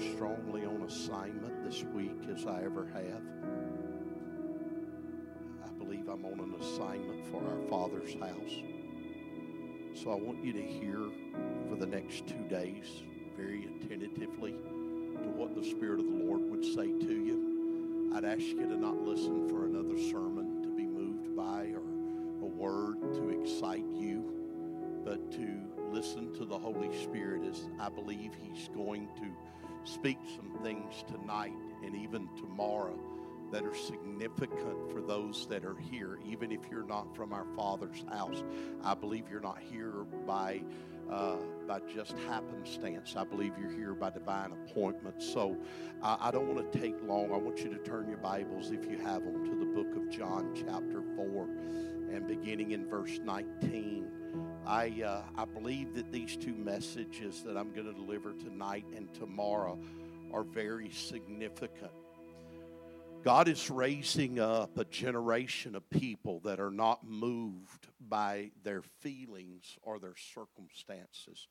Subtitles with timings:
[0.00, 3.22] strongly on assignment this week as I ever have.
[5.64, 8.62] I believe I'm on an assignment for our Father's house.
[9.94, 10.98] So I want you to hear
[11.68, 13.02] for the next two days
[13.36, 18.12] very attentively to what the Spirit of the Lord would say to you.
[18.14, 21.82] I'd ask you to not listen for another sermon to be moved by or
[22.42, 24.24] a word to excite you,
[25.04, 25.60] but to
[25.92, 29.59] listen to the Holy Spirit as I believe He's going to
[30.00, 31.52] speak some things tonight
[31.84, 32.98] and even tomorrow
[33.52, 38.02] that are significant for those that are here, even if you're not from our Father's
[38.08, 38.42] house.
[38.82, 39.92] I believe you're not here
[40.26, 40.62] by.
[41.10, 43.16] Uh, by just happenstance.
[43.16, 45.20] I believe you're here by divine appointment.
[45.20, 45.56] So
[46.02, 47.32] uh, I don't want to take long.
[47.32, 50.08] I want you to turn your Bibles, if you have them, to the book of
[50.08, 51.48] John, chapter 4,
[52.12, 54.08] and beginning in verse 19.
[54.70, 59.12] I, uh, I believe that these two messages that I'm going to deliver tonight and
[59.14, 59.76] tomorrow
[60.32, 61.90] are very significant.
[63.24, 69.76] God is raising up a generation of people that are not moved by their feelings
[69.82, 71.48] or their circumstances.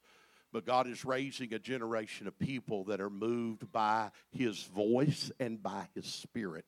[0.53, 5.61] But God is raising a generation of people that are moved by His voice and
[5.61, 6.63] by His Spirit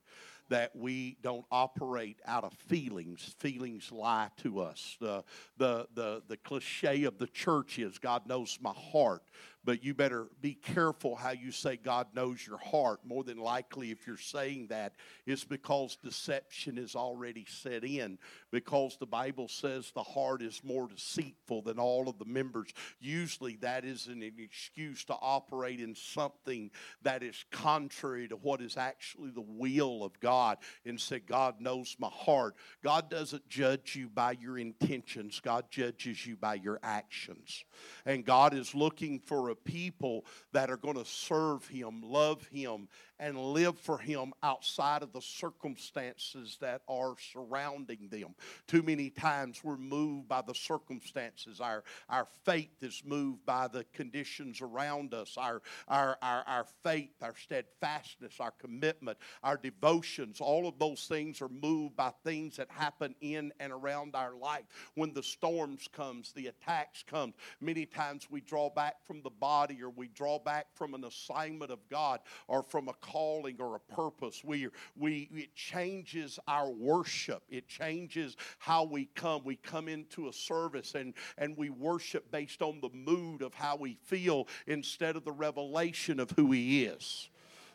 [0.51, 3.35] that we don't operate out of feelings.
[3.39, 4.97] Feelings lie to us.
[4.99, 5.23] The,
[5.57, 9.23] the, the, the cliche of the church is God knows my heart
[9.63, 13.01] but you better be careful how you say God knows your heart.
[13.05, 14.93] More than likely, if you're saying that,
[15.25, 18.17] it's because deception is already set in,
[18.51, 22.69] because the Bible says the heart is more deceitful than all of the members.
[22.99, 26.71] Usually, that is an excuse to operate in something
[27.03, 31.95] that is contrary to what is actually the will of God and say, God knows
[31.99, 32.55] my heart.
[32.83, 37.63] God doesn't judge you by your intentions, God judges you by your actions.
[38.05, 42.87] And God is looking for a people that are going to serve Him, love Him,
[43.21, 48.33] and live for Him outside of the circumstances that are surrounding them.
[48.67, 51.61] Too many times we're moved by the circumstances.
[51.61, 55.37] Our, our faith is moved by the conditions around us.
[55.37, 61.43] Our, our, our, our faith, our steadfastness, our commitment, our devotions, all of those things
[61.43, 64.63] are moved by things that happen in and around our life.
[64.95, 69.83] When the storms comes, the attacks come, many times we draw back from the body
[69.83, 73.93] or we draw back from an assignment of God or from a calling or a
[73.93, 74.41] purpose.
[74.43, 77.43] We, we, it changes our worship.
[77.49, 79.41] It changes how we come.
[79.43, 83.75] We come into a service and, and we worship based on the mood of how
[83.75, 87.29] we feel instead of the revelation of who He is.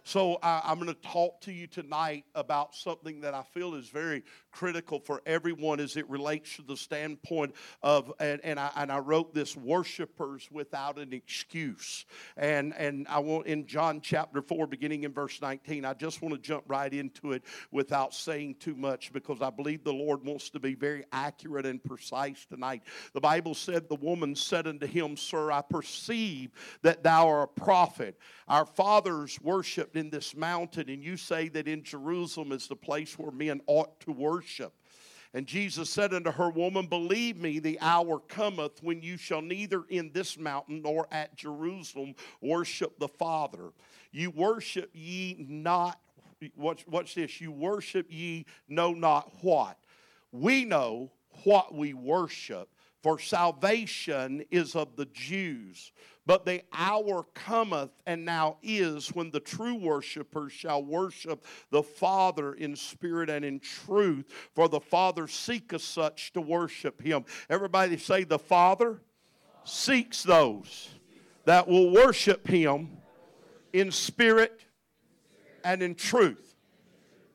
[0.06, 3.88] So I, am going to talk to you tonight about something that I feel is
[3.88, 4.22] very
[4.56, 9.00] critical for everyone as it relates to the standpoint of, and, and, I, and I
[9.00, 12.06] wrote this, worshipers without an excuse.
[12.38, 16.34] And, and I want, in John chapter 4, beginning in verse 19, I just want
[16.34, 20.48] to jump right into it without saying too much because I believe the Lord wants
[20.50, 22.82] to be very accurate and precise tonight.
[23.12, 26.50] The Bible said, The woman said unto him, Sir, I perceive
[26.80, 28.18] that thou art a prophet.
[28.48, 33.18] Our fathers worshiped in this mountain, and you say that in Jerusalem is the place
[33.18, 34.45] where men ought to worship.
[35.34, 39.82] And Jesus said unto her, Woman, believe me, the hour cometh when you shall neither
[39.88, 43.72] in this mountain nor at Jerusalem worship the Father.
[44.12, 46.00] You worship ye not,
[46.56, 49.76] watch, watch this, you worship ye know not what.
[50.32, 51.10] We know
[51.44, 52.70] what we worship,
[53.02, 55.92] for salvation is of the Jews.
[56.26, 62.54] But the hour cometh and now is when the true worshipers shall worship the Father
[62.54, 67.24] in spirit and in truth, for the Father seeketh such to worship him.
[67.48, 69.00] Everybody say, The Father
[69.62, 70.88] seeks those
[71.44, 72.96] that will worship him
[73.72, 74.62] in spirit
[75.64, 76.45] and in truth.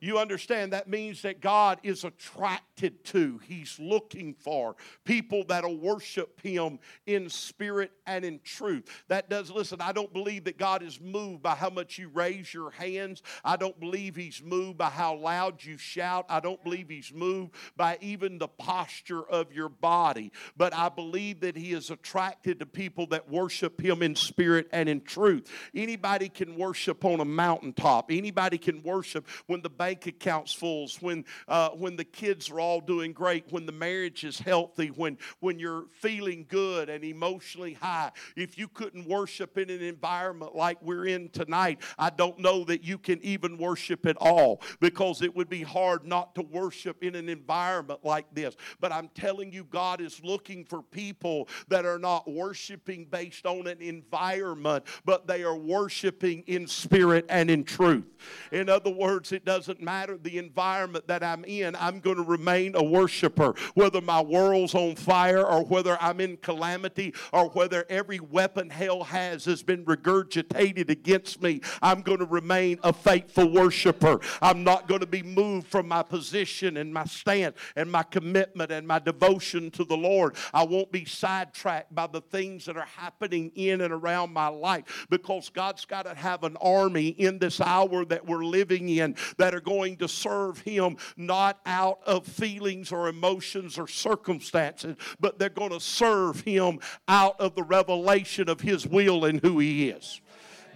[0.04, 4.76] You understand that means that God is attracted to, He's looking for
[5.06, 9.04] people that'll worship Him in spirit and in truth.
[9.10, 12.52] That does, listen, I don't believe that God is moved by how much you raise
[12.52, 13.22] your hands.
[13.46, 16.26] I don't believe He's moved by how loud you shout.
[16.30, 20.32] I don't believe He's moved by even the posture of your body.
[20.58, 24.90] But I believe that He is attracted to people that worship Him in spirit and
[24.90, 25.48] in truth.
[25.76, 31.26] Anybody can worship on a mountaintop, anybody can worship when the bank account's full, when,
[31.50, 35.60] uh, when the kids are all doing great, when the marriage is healthy, when, when
[35.60, 38.10] you're feeling good and emotionally high.
[38.38, 42.86] If you couldn't worship in an environment like we're in tonight, I don't know that
[42.86, 47.16] you can even worship at all because it would be hard not to worship in
[47.16, 48.56] an environment like this.
[48.80, 53.68] But I'm telling you, God is looking for people that are not worshiping based on
[53.68, 58.06] an environment, but they are worshiping in spirit and in truth.
[58.54, 62.76] In other words, it doesn't matter the environment that I'm in, I'm going to remain
[62.76, 63.54] a worshiper.
[63.74, 69.04] Whether my world's on fire or whether I'm in calamity or whether every weapon hell
[69.04, 74.20] has has been regurgitated against me, I'm going to remain a faithful worshiper.
[74.42, 78.72] I'm not going to be moved from my position and my stance and my commitment
[78.72, 80.36] and my devotion to the Lord.
[80.54, 85.08] I won't be sidetracked by the things that are happening in and around my life
[85.10, 89.56] because God's got to have an army in this hour that we're living in that
[89.56, 95.50] are going to serve Him not out of feelings or emotions or circumstances, but they're
[95.50, 100.22] going to serve Him out of the revelation of His will and who He is.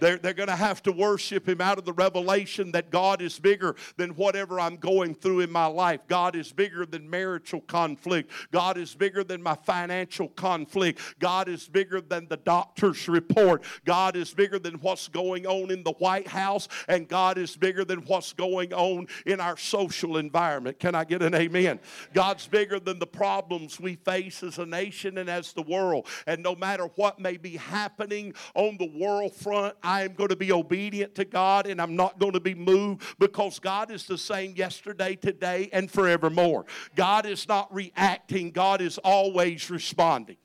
[0.00, 3.38] They're, they're going to have to worship Him out of the revelation that God is
[3.38, 6.00] bigger than whatever I'm going through in my life.
[6.08, 8.30] God is bigger than marital conflict.
[8.52, 11.00] God is bigger than my financial conflict.
[11.18, 13.62] God is bigger than the doctor's report.
[13.84, 16.68] God is bigger than what's going on in the White House.
[16.88, 20.78] And God is bigger than what's going on in our social environment.
[20.78, 21.80] Can I get an amen?
[22.12, 26.06] God's bigger than the problems we face as a nation and as the world.
[26.26, 30.36] And no matter what may be happening on the world front, I am going to
[30.36, 34.18] be obedient to God and I'm not going to be moved because God is the
[34.18, 36.66] same yesterday, today, and forevermore.
[36.96, 40.38] God is not reacting, God is always responding.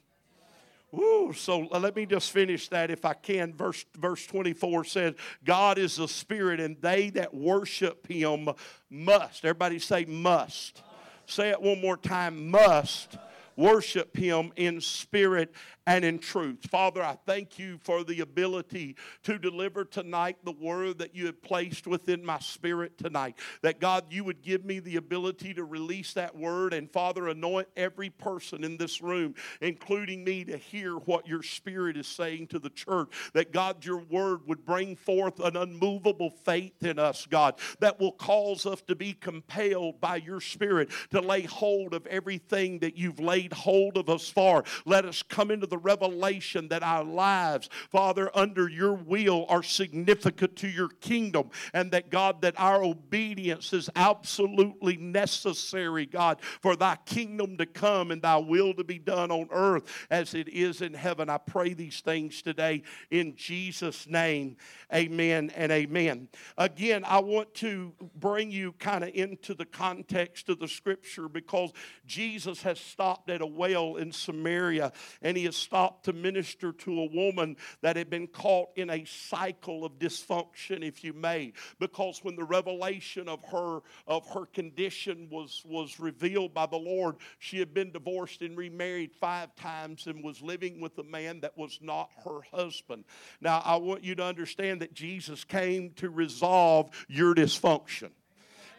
[0.92, 3.54] Woo, so uh, let me just finish that if I can.
[3.54, 8.50] Verse, verse 24 says, God is a spirit, and they that worship him
[8.90, 9.44] must.
[9.44, 10.84] Everybody say, must.
[11.26, 13.18] Say it one more time, must
[13.56, 15.54] worship him in spirit
[15.92, 16.70] and in truth.
[16.70, 21.42] Father, I thank you for the ability to deliver tonight the word that you have
[21.42, 23.38] placed within my spirit tonight.
[23.62, 27.68] That God, you would give me the ability to release that word and Father, anoint
[27.76, 32.60] every person in this room, including me, to hear what your spirit is saying to
[32.60, 33.10] the church.
[33.34, 38.14] That God, your word would bring forth an unmovable faith in us, God, that will
[38.14, 43.20] cause us to be compelled by your spirit to lay hold of everything that you've
[43.20, 44.64] laid hold of us for.
[44.86, 50.56] Let us come into the revelation that our lives, Father, under your will are significant
[50.58, 56.98] to your kingdom, and that God, that our obedience is absolutely necessary, God, for thy
[57.06, 60.94] kingdom to come and thy will to be done on earth as it is in
[60.94, 61.30] heaven.
[61.30, 64.58] I pray these things today in Jesus' name.
[64.94, 66.28] Amen and amen.
[66.58, 71.72] Again, I want to bring you kind of into the context of the scripture because
[72.06, 74.92] Jesus has stopped at a well in Samaria
[75.22, 79.06] and he has stopped to minister to a woman that had been caught in a
[79.06, 81.54] cycle of dysfunction, if you may.
[81.80, 87.18] Because when the revelation of her of her condition was, was revealed by the Lord,
[87.40, 91.58] she had been divorced and remarried five times and was living with a man that
[91.58, 93.06] was not her husband.
[93.40, 98.12] Now, I want you to understand that Jesus came to resolve your dysfunction.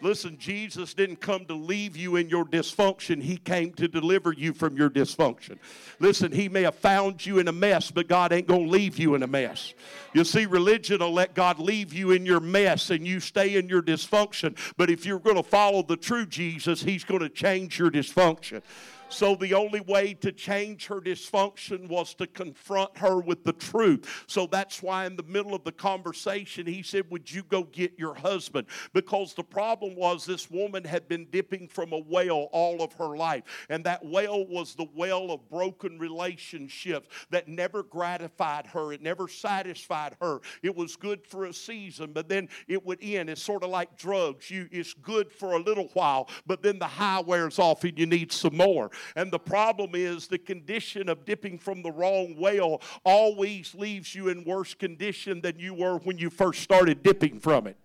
[0.02, 4.52] Listen, Jesus didn't come to leave you in your dysfunction, He came to deliver you
[4.52, 5.58] from your dysfunction.
[6.00, 8.98] Listen, He may have found you in a mess, but God ain't going to leave
[8.98, 9.74] you in a mess.
[10.12, 13.68] You see, religion will let God leave you in your mess and you stay in
[13.68, 14.56] your dysfunction.
[14.76, 18.62] But if you're going to follow the true Jesus, He's going to change your dysfunction.
[19.12, 24.24] So the only way to change her dysfunction was to confront her with the truth.
[24.26, 27.98] So that's why in the middle of the conversation, he said, Would you go get
[27.98, 28.66] your husband?
[28.94, 33.16] Because the problem was this woman had been dipping from a well all of her
[33.16, 33.42] life.
[33.68, 39.28] And that well was the well of broken relationships that never gratified her, it never
[39.28, 40.40] satisfied her.
[40.62, 43.28] It was good for a season, but then it would end.
[43.28, 44.50] It's sort of like drugs.
[44.50, 48.06] You, it's good for a little while, but then the high wears off and you
[48.06, 48.90] need some more.
[49.16, 54.28] And the problem is the condition of dipping from the wrong well always leaves you
[54.28, 57.76] in worse condition than you were when you first started dipping from it.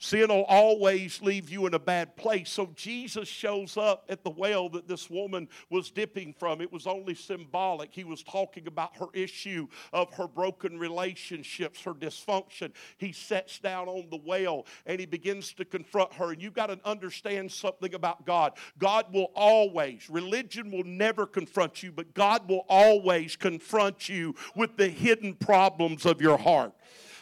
[0.00, 2.50] Sin will always leave you in a bad place.
[2.50, 6.60] So Jesus shows up at the well that this woman was dipping from.
[6.60, 7.92] It was only symbolic.
[7.92, 12.70] He was talking about her issue of her broken relationships, her dysfunction.
[12.98, 16.30] He sets down on the well and he begins to confront her.
[16.30, 18.52] And you've got to understand something about God.
[18.78, 24.76] God will always, religion will never confront you, but God will always confront you with
[24.76, 26.72] the hidden problems of your heart.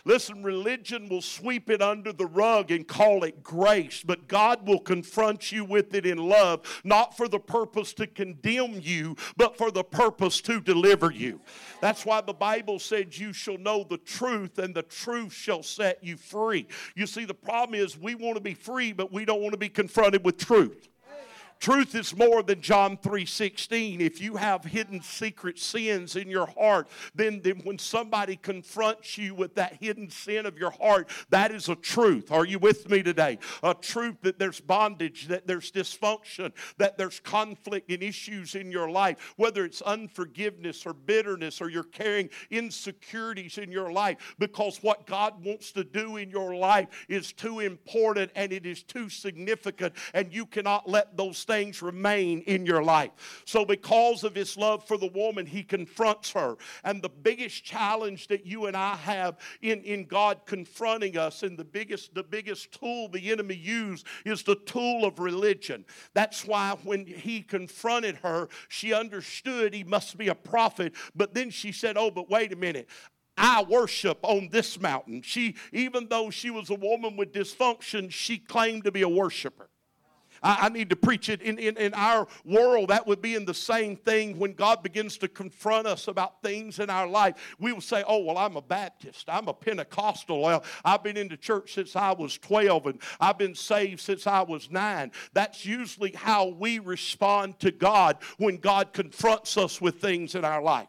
[0.07, 4.79] Listen, religion will sweep it under the rug and call it grace, but God will
[4.79, 9.73] confront you with it in love, not for the purpose to condemn you, but for
[9.73, 11.41] the purpose to deliver you.
[11.81, 16.05] That's why the Bible said, You shall know the truth, and the truth shall set
[16.05, 16.69] you free.
[16.95, 19.59] You see, the problem is we want to be free, but we don't want to
[19.59, 20.89] be confronted with truth.
[21.59, 24.01] Truth is more than John 3:16.
[24.01, 29.35] If you have hidden secret sins in your heart, then, then when somebody confronts you
[29.35, 32.31] with that hidden sin of your heart, that is a truth.
[32.31, 33.39] Are you with me today?
[33.63, 38.91] A truth that there's bondage, that there's dysfunction, that there's conflict and issues in your
[38.91, 45.07] life, whether it's unforgiveness or bitterness or you're carrying insecurities in your life, because what
[45.07, 49.95] God wants to do in your life is too important and it is too significant,
[50.13, 53.43] and you cannot let those things remain in your life.
[53.45, 56.57] So, because of his love for the woman, he confronts her.
[56.85, 61.59] And the biggest challenge that you and I have in, in God confronting us, and
[61.59, 65.85] the biggest, the biggest tool the enemy used is the tool of religion.
[66.15, 70.95] That's why when he confronted her, she understood he must be a prophet.
[71.15, 72.89] But then she said, Oh, but wait a minute.
[73.37, 75.23] I worship on this mountain.
[75.23, 79.69] She, even though she was a woman with dysfunction, she claimed to be a worshiper.
[80.43, 82.91] I, I need to preach it in, in, in our world.
[82.91, 86.79] That would be in the same thing when God begins to confront us about things
[86.79, 87.37] in our life.
[87.59, 89.29] We will say, Oh, well, I'm a Baptist.
[89.29, 90.43] I'm a Pentecostal.
[90.43, 94.43] Well, I've been into church since I was 12 and I've been saved since I
[94.43, 95.13] was nine.
[95.33, 100.63] That's usually how we respond to God when God confronts us with things in our
[100.63, 100.89] life.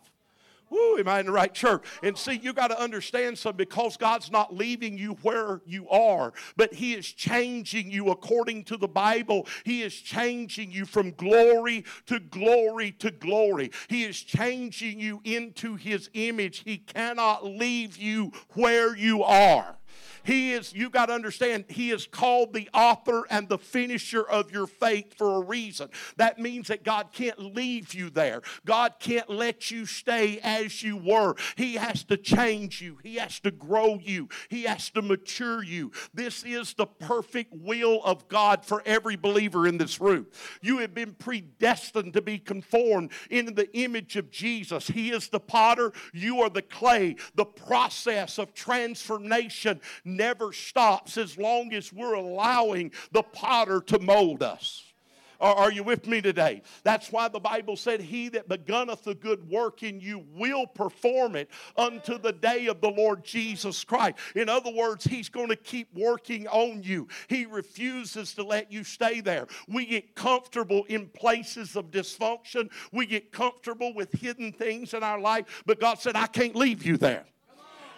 [0.69, 1.83] Woo, am I in the right church?
[2.03, 6.33] And see, you got to understand something because God's not leaving you where you are,
[6.55, 9.47] but He is changing you according to the Bible.
[9.63, 13.71] He is changing you from glory to glory to glory.
[13.87, 16.63] He is changing you into His image.
[16.65, 19.77] He cannot leave you where you are.
[20.27, 24.51] He is, you got to understand, He is called the author and the finisher of
[24.51, 25.87] your faith for a reason.
[26.17, 28.41] That means that God can't leave you there.
[28.65, 31.35] God can't let you stay as you were.
[31.55, 35.93] He has to change you, He has to grow you, He has to mature you.
[36.13, 40.27] This is the perfect will of God for every believer in this room.
[40.61, 44.87] You have been predestined to be conformed into the image of Jesus.
[44.87, 47.15] He is the potter, you are the clay.
[47.35, 49.79] The process of transformation
[50.17, 54.83] never stops as long as we're allowing the potter to mold us.
[55.39, 56.63] Are, you with me today?
[56.83, 61.35] That's why the Bible said, He that begunneth a good work in you will perform
[61.35, 64.17] it unto the day of the Lord Jesus Christ.
[64.35, 67.07] In other words, He's going to keep working on you.
[67.27, 69.47] He refuses to let you stay there.
[69.67, 75.19] We get comfortable in places of dysfunction, we get comfortable with hidden things in our
[75.19, 77.25] life, but God said, I can't leave you there.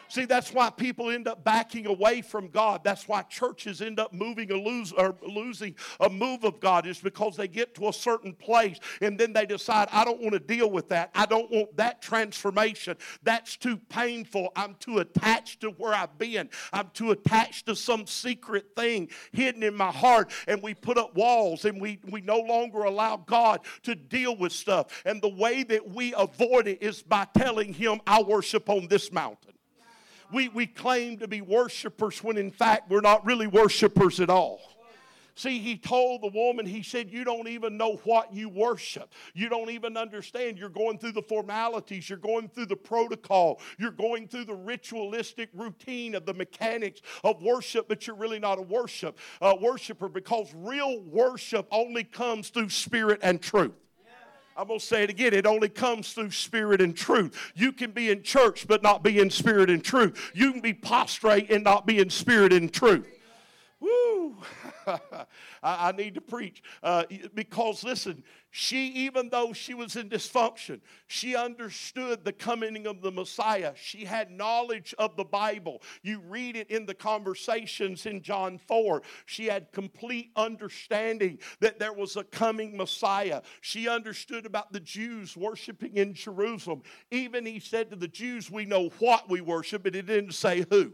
[0.09, 2.83] See, that's why people end up backing away from God.
[2.83, 6.99] That's why churches end up moving or, lose, or losing a move of God, is
[6.99, 10.39] because they get to a certain place and then they decide, I don't want to
[10.39, 11.11] deal with that.
[11.13, 12.97] I don't want that transformation.
[13.21, 14.51] That's too painful.
[14.55, 16.49] I'm too attached to where I've been.
[16.73, 20.31] I'm too attached to some secret thing hidden in my heart.
[20.47, 24.53] And we put up walls and we, we no longer allow God to deal with
[24.53, 25.03] stuff.
[25.05, 29.11] And the way that we avoid it is by telling Him, I worship on this
[29.11, 29.53] mountain
[30.31, 34.59] we, we claim to be worshipers when in fact we're not really worshipers at all.
[35.39, 39.13] See, he told the woman, he said, You don't even know what you worship.
[39.33, 40.57] You don't even understand.
[40.57, 45.49] You're going through the formalities, you're going through the protocol, you're going through the ritualistic
[45.53, 50.51] routine of the mechanics of worship, but you're really not a worship uh, worshiper because
[50.53, 53.71] real worship only comes through spirit and truth.
[54.59, 55.33] I'm going to say it again.
[55.33, 57.53] It only comes through spirit and truth.
[57.55, 60.31] You can be in church but not be in spirit and truth.
[60.35, 63.07] You can be prostrate and not be in spirit and truth.
[63.79, 64.35] Woo!
[65.63, 67.03] I, I, need to preach uh,
[67.33, 73.11] because listen, she, even though she was in dysfunction, she understood the coming of the
[73.11, 73.73] Messiah.
[73.75, 75.81] She had knowledge of the Bible.
[76.01, 79.03] You read it in the conversations in John 4.
[79.27, 83.41] She had complete understanding that there was a coming Messiah.
[83.61, 86.81] She understood about the Jews worshiping in Jerusalem.
[87.11, 90.65] Even he said to the Jews, We know what we worship, but he didn't say
[90.69, 90.93] who.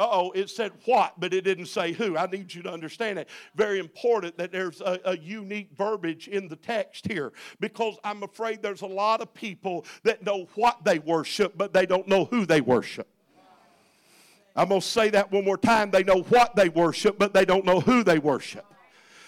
[0.00, 2.16] Uh oh, it said what, but it didn't say who.
[2.16, 3.28] I need you to understand it.
[3.54, 8.62] Very important that there's a, a, unique verbiage in the text here because I'm afraid
[8.62, 12.46] there's a lot of people that know what they worship, but they don't know who
[12.46, 13.08] they worship.
[14.56, 15.90] I'm going to say that one more time.
[15.90, 18.64] They know what they worship, but they don't know who they worship.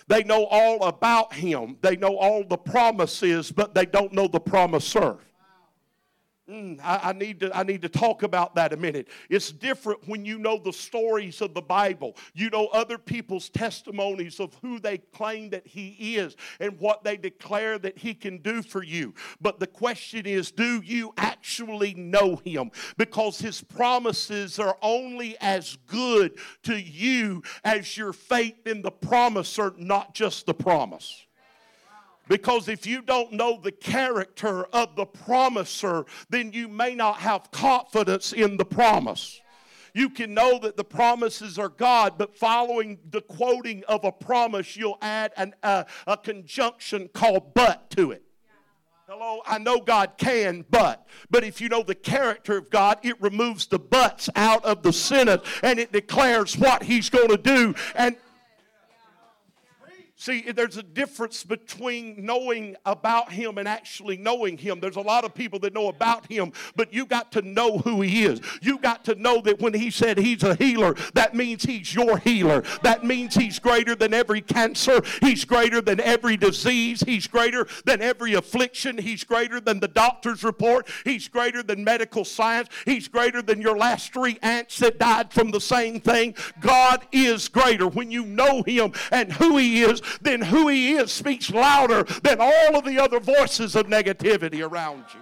[0.09, 4.41] They know all about Him, they know all the promises, but they don't know the
[4.41, 5.19] promiser.
[6.51, 9.07] Mm, I, I, need to, I need to talk about that a minute.
[9.31, 12.17] It's different when you know the stories of the Bible.
[12.35, 17.17] You know other people's testimonies of who they claim that He is and what they
[17.17, 19.15] declare that He can do for you.
[19.41, 22.73] But the question is do you actually know Him?
[22.97, 29.75] Because His promises are only as good to you as your faith in the promiser,
[29.79, 31.25] not just the promise.
[32.29, 37.51] Because if you don't know the character of the promiser, then you may not have
[37.51, 39.41] confidence in the promise.
[39.95, 44.77] You can know that the promises are God, but following the quoting of a promise,
[44.77, 48.23] you'll add an, uh, a conjunction called but to it.
[49.07, 51.07] Hello, I know God can, but.
[51.29, 54.93] But if you know the character of God, it removes the buts out of the
[54.93, 57.75] sentence and it declares what He's going to do.
[57.95, 58.17] And
[60.23, 64.79] See, there's a difference between knowing about him and actually knowing him.
[64.79, 68.03] There's a lot of people that know about him, but you got to know who
[68.03, 68.41] he is.
[68.61, 72.19] You got to know that when he said he's a healer, that means he's your
[72.19, 72.63] healer.
[72.85, 75.03] That means he's greater than every cancer.
[75.21, 77.01] He's greater than every disease.
[77.01, 78.99] He's greater than every affliction.
[78.99, 80.89] He's greater than the doctor's report.
[81.05, 82.69] He's greater than medical science.
[82.85, 86.37] He's greater than your last three aunts that died from the same thing.
[86.61, 87.89] God is greater.
[87.89, 92.39] When you know him and who he is, then who He is speaks louder than
[92.41, 95.21] all of the other voices of negativity around you.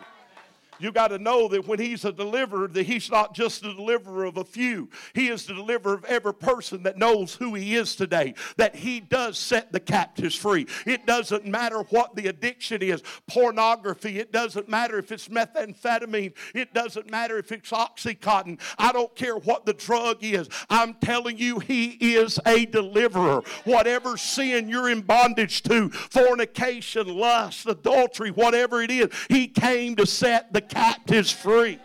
[0.81, 4.25] You got to know that when he's a deliverer, that he's not just the deliverer
[4.25, 4.89] of a few.
[5.15, 8.35] He is the deliverer of every person that knows who he is today.
[8.57, 10.67] That he does set the captives free.
[10.87, 14.19] It doesn't matter what the addiction is pornography.
[14.19, 16.33] It doesn't matter if it's methamphetamine.
[16.55, 18.61] It doesn't matter if it's Oxycontin.
[18.79, 20.49] I don't care what the drug is.
[20.71, 23.43] I'm telling you, he is a deliverer.
[23.65, 30.07] Whatever sin you're in bondage to, fornication, lust, adultery, whatever it is, he came to
[30.07, 31.79] set the captives free.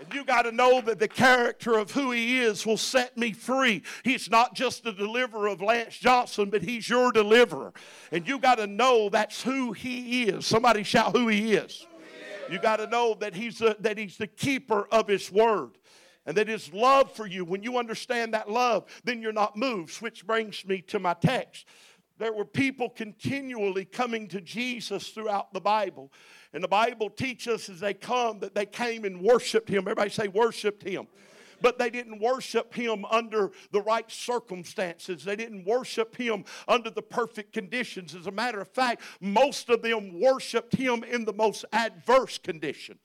[0.00, 3.32] And you got to know that the character of who he is will set me
[3.32, 3.82] free.
[4.04, 7.72] He's not just the deliverer of Lance Johnson, but he's your deliverer.
[8.12, 10.46] And you got to know that's who he is.
[10.46, 11.86] Somebody shout who he is.
[12.50, 15.70] You got to know that he's, a, that he's the keeper of his word
[16.26, 20.02] and that his love for you, when you understand that love, then you're not moved.
[20.02, 21.66] Which brings me to my text.
[22.18, 26.12] There were people continually coming to Jesus throughout the Bible.
[26.52, 29.80] And the Bible teaches as they come that they came and worshiped him.
[29.80, 31.08] Everybody say, worshiped him
[31.60, 35.24] but they didn't worship him under the right circumstances.
[35.24, 38.14] They didn't worship him under the perfect conditions.
[38.14, 43.00] As a matter of fact, most of them worshiped him in the most adverse conditions.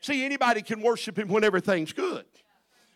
[0.00, 2.24] See, anybody can worship him when everything's good.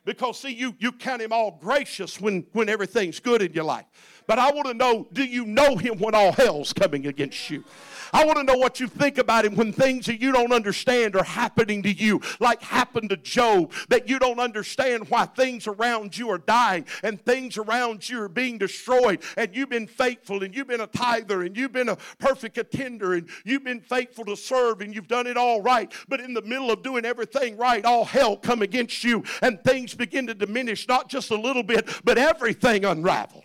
[0.05, 3.87] Because, see, you, you count him all gracious when, when everything's good in your life.
[4.27, 7.65] But I want to know do you know him when all hell's coming against you?
[8.13, 11.17] I want to know what you think about him when things that you don't understand
[11.17, 16.19] are happening to you, like happened to Job, that you don't understand why things around
[16.19, 19.23] you are dying and things around you are being destroyed.
[19.37, 23.15] And you've been faithful and you've been a tither and you've been a perfect attender
[23.15, 25.91] and you've been faithful to serve and you've done it all right.
[26.09, 29.92] But in the middle of doing everything right, all hell come against you and things
[29.95, 33.45] begin to diminish, not just a little bit, but everything unraveled.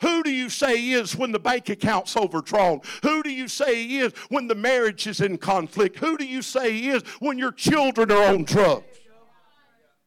[0.00, 2.80] Who do you say is when the bank account's overdrawn?
[3.02, 5.98] Who do you say is when the marriage is in conflict?
[5.98, 8.84] Who do you say is when your children are on drugs?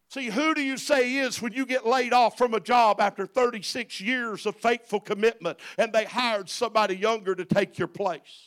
[0.09, 3.25] See, who do you say is when you get laid off from a job after
[3.25, 8.46] 36 years of faithful commitment and they hired somebody younger to take your place?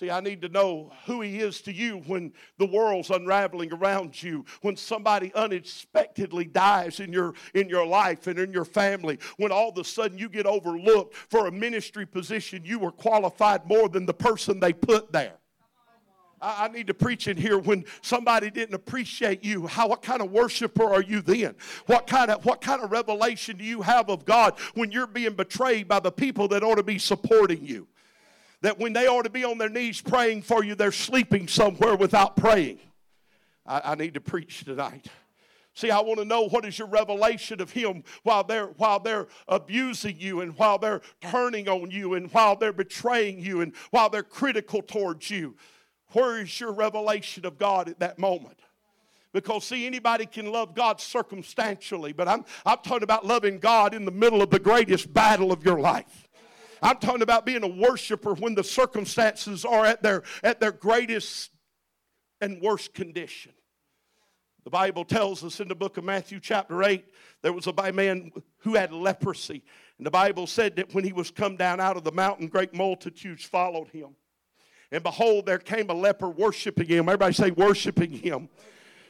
[0.00, 4.22] See, I need to know who He is to you when the world's unraveling around
[4.22, 9.52] you, when somebody unexpectedly dies in your, in your life and in your family, when
[9.52, 13.90] all of a sudden you get overlooked for a ministry position you were qualified more
[13.90, 15.34] than the person they put there.
[16.40, 19.66] I, need to preach in here when somebody didn't appreciate you.
[19.66, 21.54] How what kind of worshiper are you then?
[21.84, 25.34] What kind of what kind of revelation do you have of God when you're being
[25.34, 27.86] betrayed by the people that ought to be supporting you?
[28.62, 31.96] That when they ought to be on their knees praying for you, they're sleeping somewhere
[31.96, 32.78] without praying.
[33.66, 35.06] I, I need to preach tonight.
[35.74, 39.28] See, I want to know what is your revelation of Him while they're while they're
[39.48, 44.10] abusing you and while they're turning on you and while they're betraying you and while
[44.10, 45.56] they're critical towards you.
[46.12, 48.58] Where is your revelation of God at that moment?
[49.32, 54.04] Because, see, anybody can love God circumstantially, but I'm, I'm talking about loving God in
[54.04, 56.28] the middle of the greatest battle of your life.
[56.82, 61.50] I'm talking about being a worshiper when the circumstances are at their, at their greatest
[62.40, 63.52] and worst condition.
[64.64, 67.04] The Bible tells us in the book of Matthew, chapter 8,
[67.42, 69.62] there was a man who had leprosy.
[69.96, 72.74] And the Bible said that when he was come down out of the mountain, great
[72.74, 74.16] multitudes followed him.
[74.92, 77.08] And behold, there came a leper worshiping him.
[77.08, 78.48] Everybody say, worshiping him.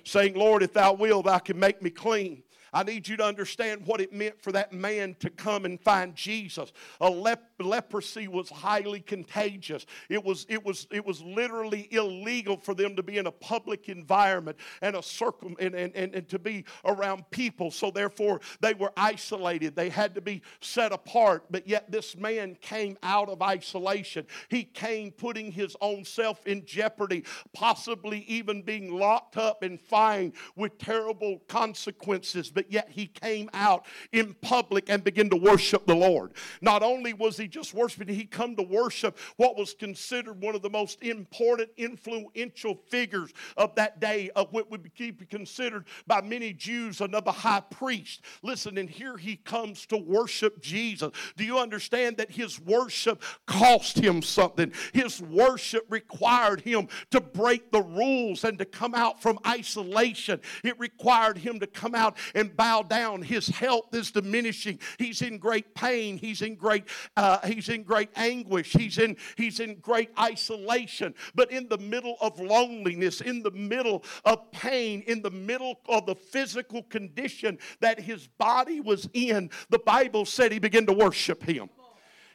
[0.04, 2.42] Saying, Lord, if thou wilt, thou can make me clean.
[2.72, 6.14] I need you to understand what it meant for that man to come and find
[6.14, 6.72] Jesus.
[7.00, 9.86] A lep- leprosy was highly contagious.
[10.08, 13.88] It was, it, was, it was literally illegal for them to be in a public
[13.88, 17.70] environment and, a circum- and, and, and, and to be around people.
[17.70, 19.74] So, therefore, they were isolated.
[19.74, 21.44] They had to be set apart.
[21.50, 24.26] But yet, this man came out of isolation.
[24.48, 30.34] He came putting his own self in jeopardy, possibly even being locked up and fined
[30.56, 35.94] with terrible consequences but yet he came out in public and began to worship the
[35.94, 36.32] Lord.
[36.60, 40.60] Not only was he just worshiping, he come to worship what was considered one of
[40.60, 46.52] the most important, influential figures of that day, of what would be considered by many
[46.52, 48.20] Jews another high priest.
[48.42, 51.12] Listen, and here he comes to worship Jesus.
[51.38, 54.70] Do you understand that his worship cost him something?
[54.92, 60.42] His worship required him to break the rules and to come out from isolation.
[60.62, 63.22] It required him to come out and bow down.
[63.22, 64.78] His health is diminishing.
[64.98, 66.18] He's in great pain.
[66.18, 66.84] He's in great,
[67.16, 68.72] uh, he's in great anguish.
[68.72, 71.14] He's in, he's in great isolation.
[71.34, 76.06] But in the middle of loneliness, in the middle of pain, in the middle of
[76.06, 81.42] the physical condition that his body was in, the Bible said he began to worship
[81.42, 81.70] him.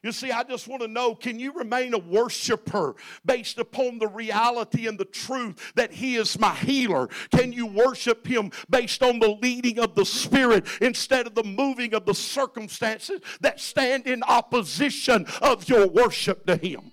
[0.05, 4.07] You see, I just want to know can you remain a worshiper based upon the
[4.07, 7.07] reality and the truth that He is my healer?
[7.31, 11.95] Can you worship Him based on the leading of the Spirit instead of the moving
[11.95, 16.91] of the circumstances that stand in opposition of your worship to Him?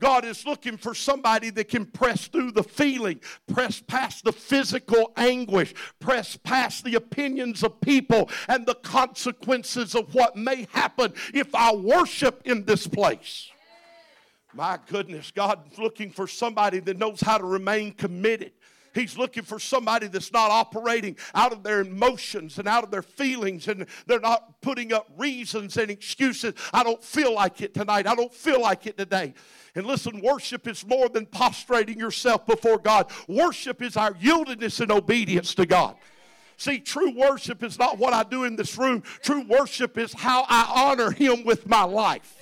[0.00, 3.20] God is looking for somebody that can press through the feeling,
[3.52, 10.14] press past the physical anguish, press past the opinions of people and the consequences of
[10.14, 13.50] what may happen if I worship in this place.
[14.52, 18.52] My goodness, God's looking for somebody that knows how to remain committed.
[18.94, 23.02] He's looking for somebody that's not operating out of their emotions and out of their
[23.02, 26.54] feelings and they're not putting up reasons and excuses.
[26.72, 28.06] I don't feel like it tonight.
[28.06, 29.34] I don't feel like it today.
[29.74, 33.10] And listen, worship is more than prostrating yourself before God.
[33.28, 35.96] Worship is our yieldedness and obedience to God.
[36.56, 39.02] See, true worship is not what I do in this room.
[39.22, 42.36] True worship is how I honor Him with my life.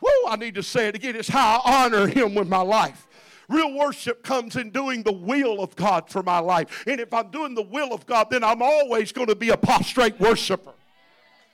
[0.00, 1.16] Whoa, I need to say it again.
[1.16, 3.06] It's how I honor Him with my life.
[3.52, 6.84] Real worship comes in doing the will of God for my life.
[6.86, 9.56] And if I'm doing the will of God, then I'm always going to be a
[9.58, 10.72] prostrate worshiper.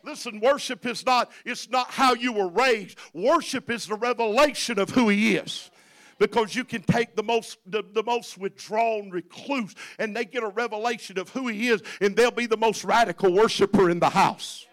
[0.04, 2.96] Listen, worship is not, it's not how you were raised.
[3.12, 5.72] Worship is the revelation of who he is
[6.18, 10.48] because you can take the most the, the, most withdrawn recluse and they get a
[10.48, 14.67] revelation of who he is and they'll be the most radical worshiper in the house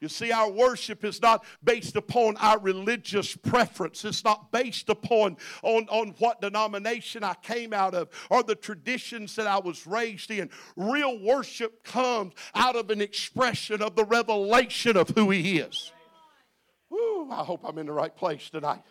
[0.00, 4.04] you see, our worship is not based upon our religious preference.
[4.04, 9.36] It's not based upon on, on what denomination I came out of or the traditions
[9.36, 10.48] that I was raised in.
[10.74, 15.92] Real worship comes out of an expression of the revelation of who He is.
[16.88, 18.82] Woo, I hope I'm in the right place tonight.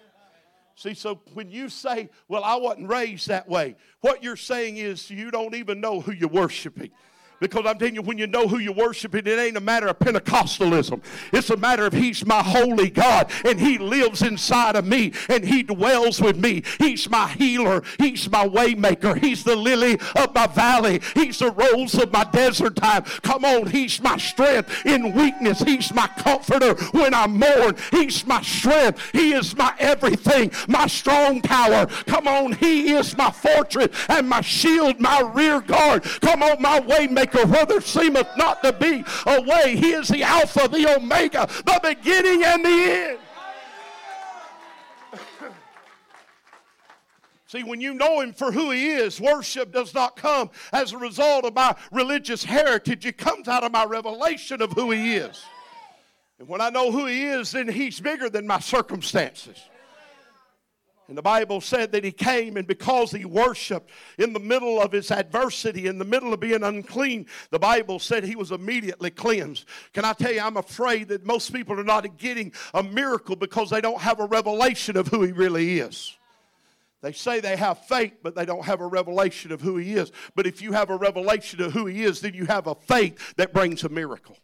[0.76, 5.10] See, so when you say, Well, I wasn't raised that way, what you're saying is
[5.10, 6.92] you don't even know who you're worshiping.
[7.40, 9.98] Because I'm telling you, when you know who you're worshiping, it ain't a matter of
[10.00, 11.02] Pentecostalism.
[11.32, 15.44] It's a matter of He's my holy God and He lives inside of me and
[15.46, 16.64] He dwells with me.
[16.80, 17.82] He's my healer.
[17.98, 19.18] He's my waymaker.
[19.18, 21.02] He's the lily of my valley.
[21.16, 23.04] He's the rose of my desert time.
[23.04, 25.60] Come on, He's my strength in weakness.
[25.60, 27.76] He's my comforter when I mourn.
[27.92, 29.02] He's my strength.
[29.14, 31.86] He is my everything, my strong tower.
[32.06, 36.04] Come on, He is my fortress and my shield, my rear guard.
[36.04, 39.76] Come on, my waymaker maker where there seemeth not to be a way.
[39.76, 43.20] He is the Alpha, the Omega, the beginning and the end.
[47.48, 50.98] See, when you know Him for who He is, worship does not come as a
[50.98, 53.06] result of my religious heritage.
[53.06, 55.44] It comes out of my revelation of who He is.
[56.40, 59.60] And when I know who He is, then He's bigger than my circumstances.
[61.10, 64.92] And the Bible said that he came, and because he worshiped in the middle of
[64.92, 69.66] his adversity, in the middle of being unclean, the Bible said he was immediately cleansed.
[69.92, 73.72] Can I tell you, I'm afraid that most people are not getting a miracle because
[73.72, 76.16] they don't have a revelation of who he really is.
[77.02, 80.12] They say they have faith, but they don't have a revelation of who he is.
[80.36, 83.34] But if you have a revelation of who he is, then you have a faith
[83.38, 84.38] that brings a miracle.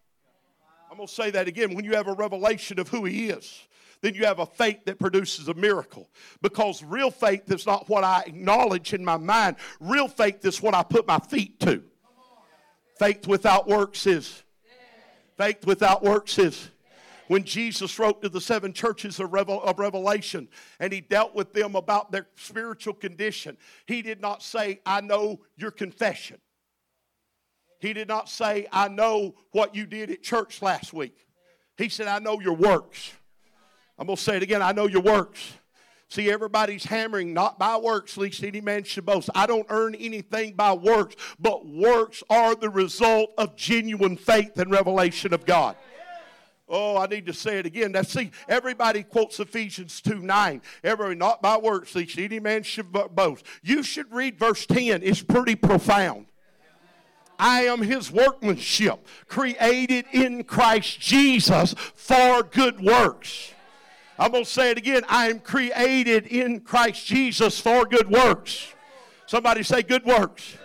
[0.89, 1.75] I'm going to say that again.
[1.75, 3.67] When you have a revelation of who he is,
[4.05, 6.09] then you have a faith that produces a miracle.
[6.43, 10.75] Because real faith is not what I acknowledge in my mind, real faith is what
[10.75, 11.81] I put my feet to.
[12.99, 14.43] Faith without works is.
[15.37, 16.69] Faith without works is.
[17.27, 20.47] when Jesus wrote to the seven churches of, Revel- of, Revelation
[20.79, 25.41] and he dealt with them about their spiritual condition, he did not say, I know
[25.57, 26.37] your confession.
[27.79, 31.25] He did not say, I know what you did at church last week.
[31.77, 33.11] He said, I know your works.
[33.97, 35.53] I'm going to say it again I know your works.
[36.07, 39.29] See, everybody's hammering, not by works, lest any man should boast.
[39.33, 44.69] I don't earn anything by works, but works are the result of genuine faith and
[44.71, 45.75] revelation of God.
[46.67, 47.91] Oh, I need to say it again.
[47.91, 50.61] Now, see, everybody quotes Ephesians 2 9.
[50.83, 53.45] Everybody, not by works, lest any man should boast.
[53.61, 56.27] You should read verse 10, it's pretty profound.
[57.37, 63.51] I am his workmanship, created in Christ Jesus for good works.
[64.17, 65.03] I'm going to say it again.
[65.09, 68.73] I am created in Christ Jesus for good works.
[69.25, 70.57] Somebody say, good works.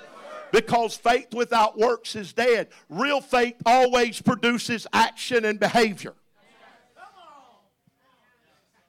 [0.52, 2.68] Because faith without works is dead.
[2.88, 6.14] Real faith always produces action and behavior.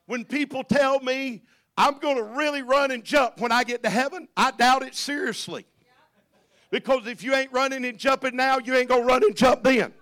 [0.06, 1.42] When people tell me
[1.76, 4.94] I'm going to really run and jump when I get to heaven, I doubt it
[4.94, 5.66] seriously.
[6.70, 9.62] Because if you ain't running and jumping now, you ain't going to run and jump
[9.62, 9.92] then.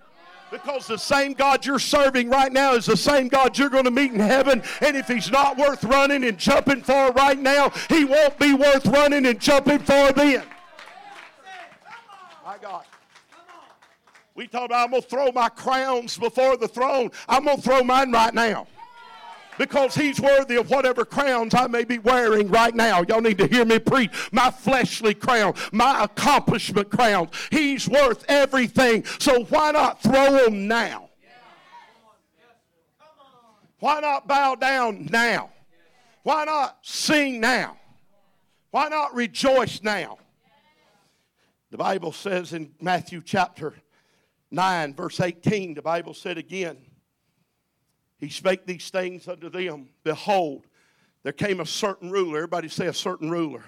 [0.51, 3.91] Because the same God you're serving right now is the same God you're going to
[3.91, 4.63] meet in heaven.
[4.81, 8.87] And if He's not worth running and jumping for right now, He won't be worth
[8.87, 10.43] running and jumping for then.
[12.45, 12.85] My God.
[14.35, 17.11] We talk about I'm going to throw my crowns before the throne.
[17.29, 18.67] I'm going to throw mine right now
[19.61, 23.05] because he's worthy of whatever crowns I may be wearing right now.
[23.07, 24.11] Y'all need to hear me preach.
[24.33, 27.29] My fleshly crown, my accomplishment crown.
[27.51, 29.05] He's worth everything.
[29.19, 31.11] So why not throw them now?
[33.81, 35.51] Why not bow down now?
[36.23, 37.77] Why not sing now?
[38.71, 40.17] Why not rejoice now?
[41.71, 43.75] The Bible says in Matthew chapter
[44.51, 46.79] 9, verse 18, the Bible said again,
[48.21, 49.89] he spake these things unto them.
[50.05, 50.67] Behold,
[51.23, 52.37] there came a certain ruler.
[52.37, 53.65] Everybody say a certain ruler.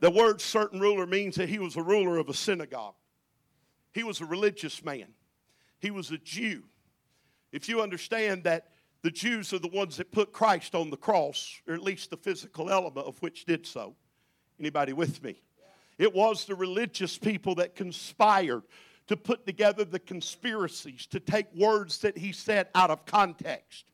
[0.00, 2.94] The word certain ruler means that he was a ruler of a synagogue.
[3.92, 5.06] He was a religious man.
[5.78, 6.64] He was a Jew.
[7.52, 8.68] If you understand that
[9.02, 12.16] the Jews are the ones that put Christ on the cross, or at least the
[12.16, 13.94] physical element of which did so.
[14.58, 15.42] Anybody with me?
[15.98, 18.62] It was the religious people that conspired
[19.06, 23.84] to put together the conspiracies, to take words that he said out of context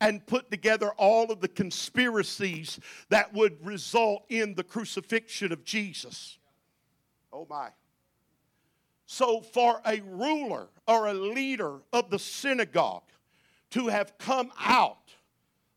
[0.00, 6.38] and put together all of the conspiracies that would result in the crucifixion of Jesus.
[7.32, 7.68] Oh my.
[9.06, 13.02] So, for a ruler or a leader of the synagogue
[13.70, 15.10] to have come out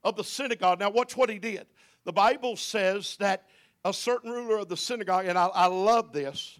[0.03, 1.67] of the synagogue, now watch what he did.
[2.05, 3.47] The Bible says that
[3.83, 6.59] a certain ruler of the synagogue, and I, I love this,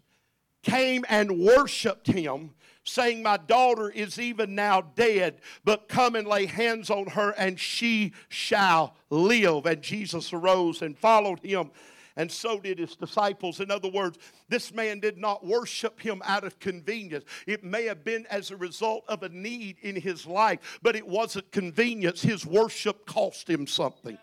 [0.64, 2.52] came and worshiped him,
[2.84, 7.60] saying, My daughter is even now dead, but come and lay hands on her, and
[7.60, 9.66] she shall live.
[9.66, 11.72] And Jesus arose and followed him
[12.18, 13.62] and so did his disciples.
[13.62, 14.18] In other words,
[14.50, 17.24] this man did not worship him out of convenience.
[17.46, 21.08] It may have been as a result of a need in his life, but it
[21.08, 22.22] wasn't convenience.
[22.22, 24.18] His worship cost him something.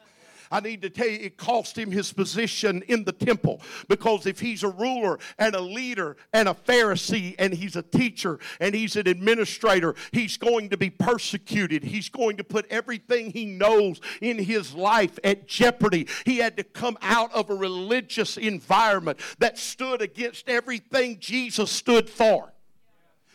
[0.51, 3.61] I need to tell you, it cost him his position in the temple.
[3.89, 8.39] Because if he's a ruler and a leader and a Pharisee and he's a teacher
[8.61, 11.85] and he's an administrator, he's going to be persecuted.
[11.85, 16.09] He's going to put everything he knows in his life at jeopardy.
[16.25, 22.09] He had to come out of a religious environment that stood against everything Jesus stood
[22.09, 22.54] for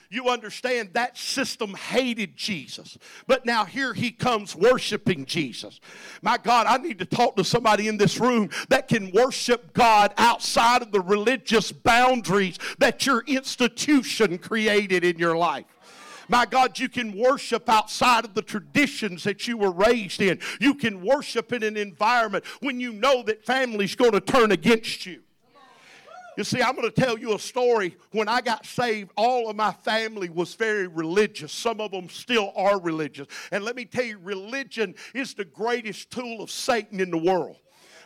[0.10, 2.98] you understand that system hated Jesus.
[3.28, 5.80] But now here he comes worshiping Jesus.
[6.24, 10.13] My God, I need to talk to somebody in this room that can worship God
[10.17, 15.65] outside of the religious boundaries that your institution created in your life.
[16.28, 20.39] My God, you can worship outside of the traditions that you were raised in.
[20.60, 25.06] You can worship in an environment when you know that family's going to turn against
[25.06, 25.22] you.
[26.39, 27.97] You see, I'm going to tell you a story.
[28.12, 31.52] When I got saved, all of my family was very religious.
[31.52, 33.28] Some of them still are religious.
[33.52, 37.58] And let me tell you, religion is the greatest tool of Satan in the world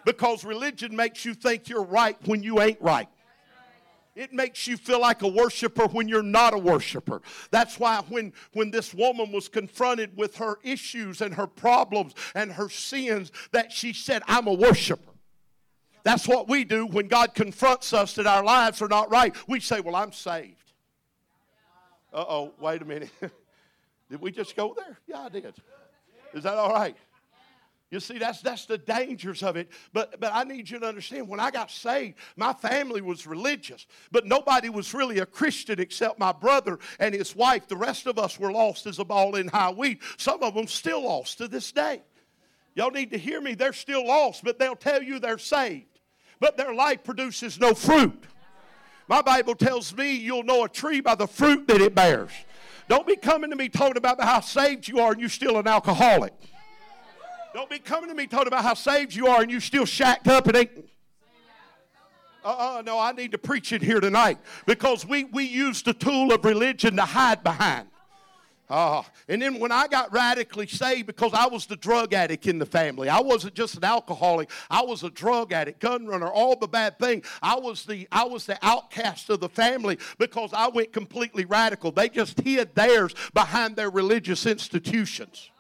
[0.04, 3.08] because religion makes you think you're right when you ain't right.
[4.16, 7.22] It makes you feel like a worshiper when you're not a worshiper.
[7.52, 12.52] That's why when, when this woman was confronted with her issues and her problems and
[12.54, 15.13] her sins, that she said, I'm a worshiper.
[16.04, 19.36] That's what we do when God confronts us that our lives are not right.
[19.48, 20.74] We say, Well, I'm saved.
[22.14, 23.10] Uh oh, wait a minute.
[24.10, 25.00] did we just go there?
[25.08, 25.56] Yeah, I did.
[26.34, 26.96] Is that all right?
[27.90, 29.70] You see, that's that's the dangers of it.
[29.94, 33.86] But but I need you to understand when I got saved, my family was religious,
[34.12, 37.68] but nobody was really a Christian except my brother and his wife.
[37.68, 40.00] The rest of us were lost as a ball in high weed.
[40.18, 42.02] Some of them still lost to this day.
[42.76, 43.54] Y'all need to hear me.
[43.54, 45.93] They're still lost, but they'll tell you they're saved.
[46.44, 48.26] But their life produces no fruit.
[49.08, 52.32] My Bible tells me you'll know a tree by the fruit that it bears.
[52.90, 55.68] Don't be coming to me talking about how saved you are and you're still an
[55.68, 56.34] alcoholic.
[57.54, 60.28] Don't be coming to me talking about how saved you are and you're still shacked
[60.28, 60.72] up and ain't.
[62.44, 65.94] Uh uh no, I need to preach it here tonight because we, we use the
[65.94, 67.88] tool of religion to hide behind.
[68.70, 72.60] Uh, and then when I got radically saved, because I was the drug addict in
[72.60, 74.50] the family, I wasn't just an alcoholic.
[74.70, 77.24] I was a drug addict, gun runner, all the bad thing.
[77.42, 81.92] I was the I was the outcast of the family because I went completely radical.
[81.92, 85.52] They just hid theirs behind their religious institutions.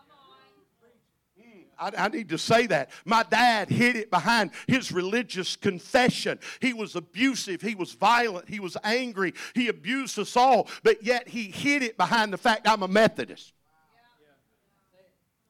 [1.84, 2.92] I, I, need to say that.
[3.04, 6.40] My dad hid it behind his religious confession.
[6.62, 11.28] He was abusive, he was violent, he was angry, he abused us all, but yet
[11.28, 13.52] he hid it behind the fact I'm a Methodist.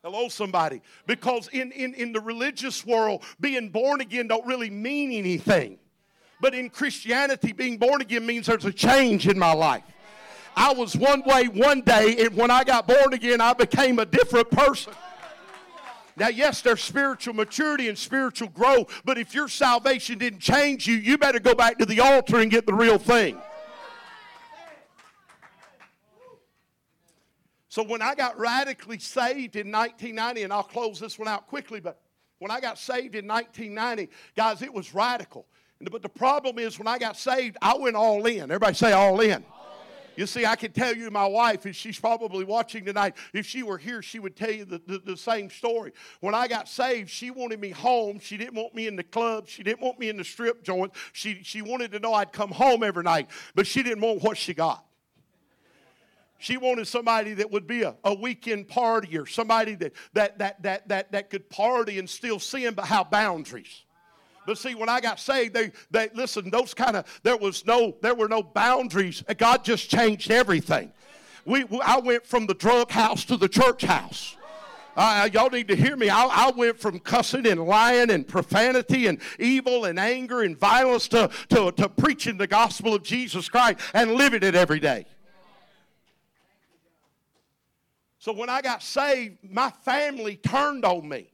[0.03, 0.81] Hello, somebody.
[1.05, 5.77] Because in, in, in the religious world, being born again don't really mean anything.
[6.41, 9.83] But in Christianity, being born again means there's a change in my life.
[10.55, 14.05] I was one way one day, and when I got born again, I became a
[14.05, 14.93] different person.
[16.15, 20.95] Now, yes, there's spiritual maturity and spiritual growth, but if your salvation didn't change you,
[20.95, 23.37] you better go back to the altar and get the real thing.
[27.67, 31.79] So, when I got radically saved in 1990, and I'll close this one out quickly,
[31.79, 31.99] but
[32.37, 35.47] when I got saved in 1990, guys, it was radical.
[35.81, 38.43] But the problem is, when I got saved, I went all in.
[38.43, 39.43] Everybody say all in.
[40.15, 43.63] You see, I can tell you my wife, and she's probably watching tonight, if she
[43.63, 45.91] were here, she would tell you the, the, the, same story.
[46.19, 48.19] When I got saved, she wanted me home.
[48.19, 49.47] She didn't want me in the club.
[49.47, 50.93] She didn't want me in the strip joint.
[51.13, 54.37] She, she wanted to know I'd come home every night, but she didn't want what
[54.37, 54.85] she got.
[56.37, 60.87] She wanted somebody that would be a, a weekend partier, somebody that, that, that, that,
[60.89, 63.83] that, that could party and still sin, but have boundaries.
[64.45, 67.95] But see, when I got saved, they, they listen, those kind of, there was no,
[68.01, 69.23] there were no boundaries.
[69.37, 70.91] God just changed everything.
[71.45, 74.37] We, I went from the drug house to the church house.
[74.95, 76.09] Uh, y'all need to hear me.
[76.09, 81.07] I, I, went from cussing and lying and profanity and evil and anger and violence
[81.07, 85.05] to, to, to preaching the gospel of Jesus Christ and living it every day.
[88.19, 91.32] So when I got saved, my family turned on me.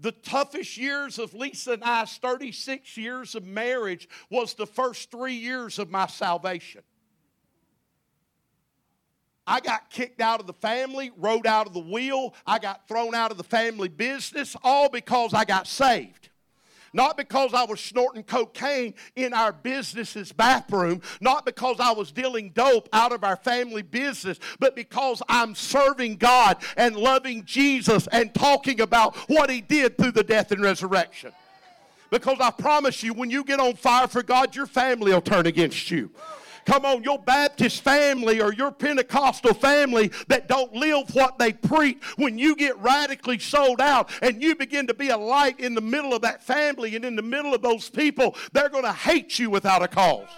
[0.00, 5.34] The toughest years of Lisa and I's 36 years of marriage was the first three
[5.34, 6.82] years of my salvation.
[9.46, 13.14] I got kicked out of the family, rode out of the wheel, I got thrown
[13.14, 16.30] out of the family business, all because I got saved.
[16.94, 22.50] Not because I was snorting cocaine in our business's bathroom, not because I was dealing
[22.50, 28.32] dope out of our family business, but because I'm serving God and loving Jesus and
[28.32, 31.32] talking about what He did through the death and resurrection.
[32.10, 35.46] Because I promise you, when you get on fire for God, your family will turn
[35.46, 36.12] against you.
[36.66, 42.02] Come on, your Baptist family or your Pentecostal family that don't live what they preach,
[42.16, 45.80] when you get radically sold out and you begin to be a light in the
[45.80, 49.38] middle of that family and in the middle of those people, they're going to hate
[49.38, 50.28] you without a cause.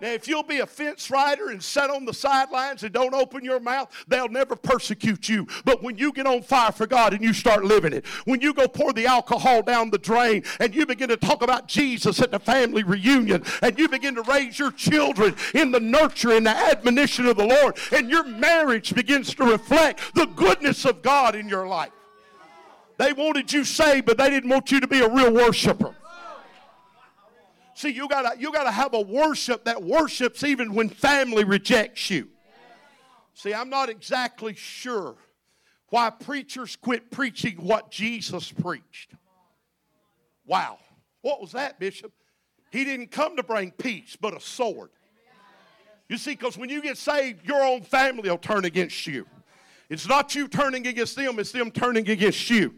[0.00, 3.42] Now, if you'll be a fence rider and sit on the sidelines and don't open
[3.42, 5.46] your mouth, they'll never persecute you.
[5.64, 8.52] But when you get on fire for God and you start living it, when you
[8.52, 12.30] go pour the alcohol down the drain and you begin to talk about Jesus at
[12.30, 16.50] the family reunion and you begin to raise your children in the nurture and the
[16.50, 21.48] admonition of the Lord and your marriage begins to reflect the goodness of God in
[21.48, 21.92] your life.
[22.98, 25.94] They wanted you saved, but they didn't want you to be a real worshiper.
[27.76, 32.28] See, you gotta you gotta have a worship that worships even when family rejects you.
[33.34, 35.16] See, I'm not exactly sure
[35.90, 39.12] why preachers quit preaching what Jesus preached.
[40.46, 40.78] Wow.
[41.20, 42.12] What was that, Bishop?
[42.72, 44.88] He didn't come to bring peace, but a sword.
[46.08, 49.26] You see, because when you get saved, your own family will turn against you.
[49.90, 52.74] It's not you turning against them, it's them turning against you.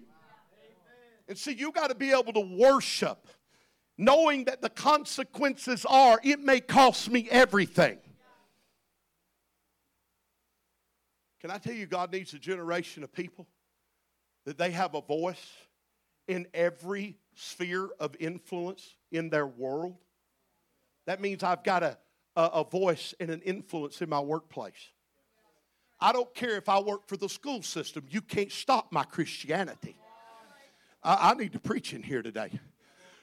[1.29, 3.29] And see, you got to be able to worship
[3.99, 7.99] knowing that the consequences are it may cost me everything.
[11.41, 13.47] Can I tell you, God needs a generation of people
[14.45, 15.53] that they have a voice
[16.27, 19.97] in every sphere of influence in their world?
[21.07, 21.99] That means I've got a,
[22.37, 24.93] a, a voice and an influence in my workplace.
[26.01, 29.97] I don't care if I work for the school system, you can't stop my Christianity.
[31.03, 32.51] I, I need to preach in here today.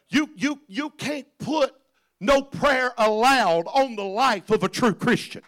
[0.10, 1.74] You, you, you can't put
[2.20, 5.42] no prayer allowed on the life of a true Christian.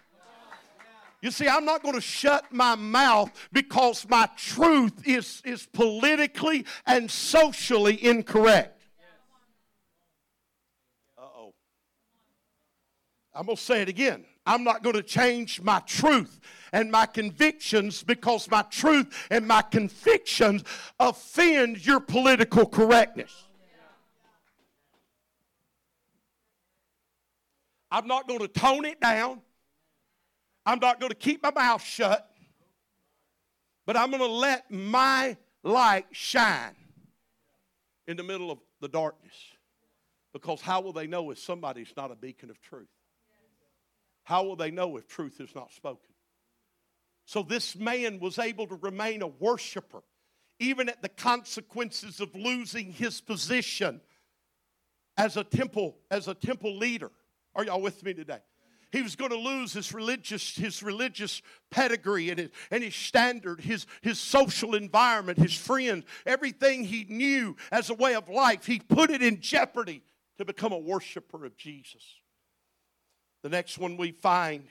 [1.21, 6.65] You see, I'm not going to shut my mouth because my truth is, is politically
[6.85, 8.81] and socially incorrect.
[11.17, 11.53] Uh oh.
[13.33, 14.25] I'm going to say it again.
[14.45, 16.39] I'm not going to change my truth
[16.71, 20.63] and my convictions because my truth and my convictions
[20.99, 23.46] offend your political correctness.
[27.91, 29.41] I'm not going to tone it down.
[30.65, 32.29] I'm not going to keep my mouth shut,
[33.85, 36.75] but I'm going to let my light shine
[38.05, 39.35] in the middle of the darkness.
[40.33, 42.89] Because how will they know if somebody's not a beacon of truth?
[44.23, 46.13] How will they know if truth is not spoken?
[47.25, 50.03] So this man was able to remain a worshiper,
[50.59, 54.01] even at the consequences of losing his position
[55.15, 57.11] as a temple, as a temple leader.
[57.57, 58.39] Are y'all with me today?
[58.91, 61.41] He was going to lose his religious, his religious
[61.71, 67.57] pedigree and his, and his standard, his, his social environment, his friends, everything he knew
[67.71, 68.65] as a way of life.
[68.65, 70.03] He put it in jeopardy
[70.37, 72.03] to become a worshiper of Jesus.
[73.41, 74.67] The next one we find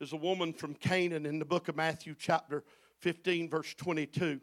[0.00, 2.62] is a woman from Canaan in the book of Matthew, chapter
[3.00, 4.40] 15, verse 22.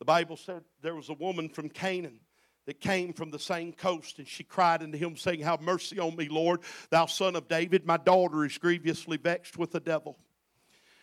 [0.00, 2.20] The Bible said there was a woman from Canaan
[2.68, 6.14] that came from the same coast, and she cried unto him, saying, Have mercy on
[6.14, 6.60] me, Lord,
[6.90, 7.86] thou son of David.
[7.86, 10.18] My daughter is grievously vexed with the devil.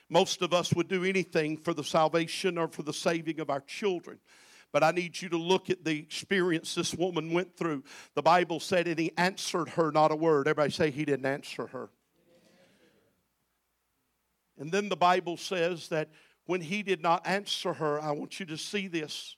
[0.07, 3.61] Most of us would do anything for the salvation or for the saving of our
[3.61, 4.19] children.
[4.71, 7.83] But I need you to look at the experience this woman went through.
[8.13, 10.47] The Bible said, and he answered her not a word.
[10.47, 11.89] Everybody say he didn't answer her.
[14.59, 16.09] And then the Bible says that
[16.45, 19.35] when he did not answer her, I want you to see this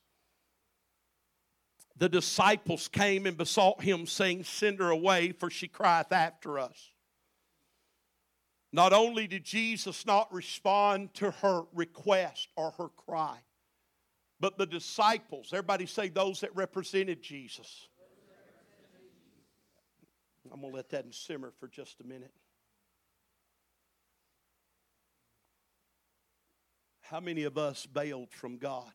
[1.98, 6.91] the disciples came and besought him, saying, Send her away, for she crieth after us.
[8.72, 13.38] Not only did Jesus not respond to her request or her cry,
[14.39, 17.88] but the disciples, everybody say those that represented Jesus.
[20.54, 22.32] I'm going to let that simmer for just a minute.
[27.02, 28.91] How many of us bailed from God?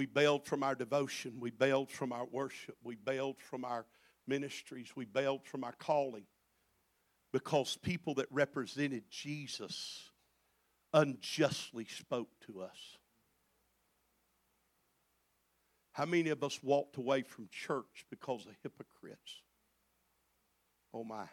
[0.00, 1.34] We bailed from our devotion.
[1.40, 2.74] We bailed from our worship.
[2.82, 3.84] We bailed from our
[4.26, 4.96] ministries.
[4.96, 6.24] We bailed from our calling
[7.34, 10.10] because people that represented Jesus
[10.94, 12.78] unjustly spoke to us.
[15.92, 19.42] How many of us walked away from church because of hypocrites?
[20.94, 21.26] Oh my.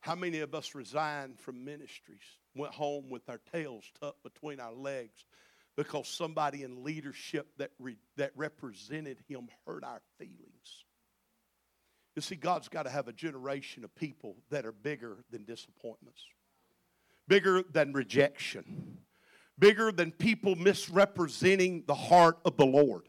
[0.00, 2.26] How many of us resigned from ministries,
[2.56, 5.24] went home with our tails tucked between our legs
[5.80, 10.84] because somebody in leadership that, re, that represented him hurt our feelings.
[12.14, 16.20] You see, God's got to have a generation of people that are bigger than disappointments,
[17.26, 18.98] bigger than rejection,
[19.58, 23.08] bigger than people misrepresenting the heart of the Lord.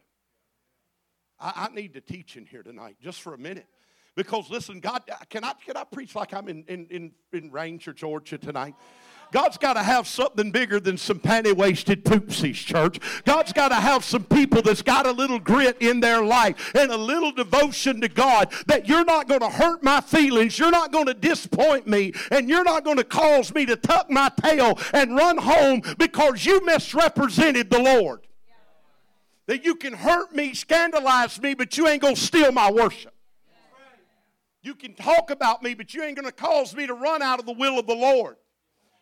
[1.42, 3.68] I, I need to teach in here tonight, just for a minute.
[4.16, 7.92] Because listen, God, can I, can I preach like I'm in, in, in, in Ranger,
[7.92, 8.76] Georgia tonight?
[9.32, 13.00] God's got to have something bigger than some panty waisted poopsies, church.
[13.24, 16.92] God's got to have some people that's got a little grit in their life and
[16.92, 20.92] a little devotion to God that you're not going to hurt my feelings, you're not
[20.92, 24.78] going to disappoint me, and you're not going to cause me to tuck my tail
[24.94, 28.28] and run home because you misrepresented the Lord.
[29.48, 33.14] That you can hurt me, scandalize me, but you ain't going to steal my worship.
[34.62, 37.40] You can talk about me, but you ain't going to cause me to run out
[37.40, 38.36] of the will of the Lord.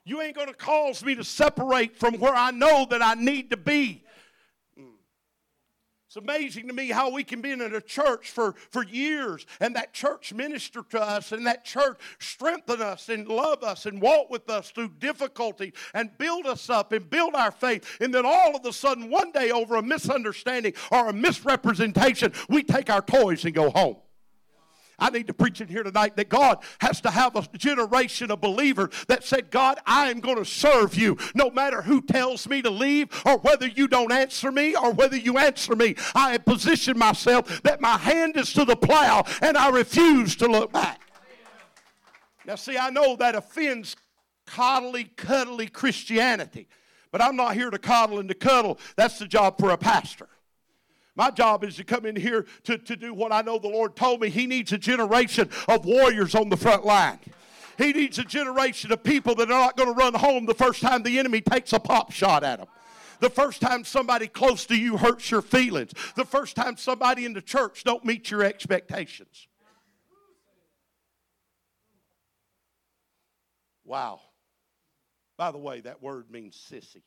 [0.10, 3.52] You ain't going to cause me to separate from where I know that I need
[3.52, 4.04] to be.
[6.08, 9.76] It's amazing to me how we can be in a church for, for years and
[9.76, 14.32] that church minister to us and that church strengthen us and love us and walk
[14.32, 17.86] with us through difficulty and build us up and build our faith.
[18.02, 22.64] And then all of a sudden, one day, over a misunderstanding or a misrepresentation, we
[22.64, 23.98] take our toys and go home.
[25.00, 28.42] I need to preach in here tonight that God has to have a generation of
[28.42, 32.62] believers that said, God, I am going to serve you no matter who tells me
[32.62, 35.96] to leave or whether you don't answer me or whether you answer me.
[36.16, 40.48] I have positioned myself that my hand is to the plow and I refuse to
[40.48, 41.02] look back.
[42.46, 43.96] Now, see, I know that offends
[44.48, 46.68] coddly, cuddly Christianity,
[47.12, 48.80] but I'm not here to coddle and to cuddle.
[48.96, 50.28] That's the job for a pastor.
[51.20, 53.98] My job is to come in here to, to do what I know the Lord
[53.98, 54.30] told me.
[54.30, 57.20] He needs a generation of warriors on the front line.
[57.78, 60.82] He needs a generation of people that are not going to run home the first
[60.82, 62.70] time the enemy takes a pop shot at them
[63.20, 65.92] The first time somebody close to you hurts your feelings.
[66.16, 69.50] The first time somebody in the church don't meet your expectations.
[73.84, 74.22] Wow.
[75.36, 77.02] By the way, that word means sissy.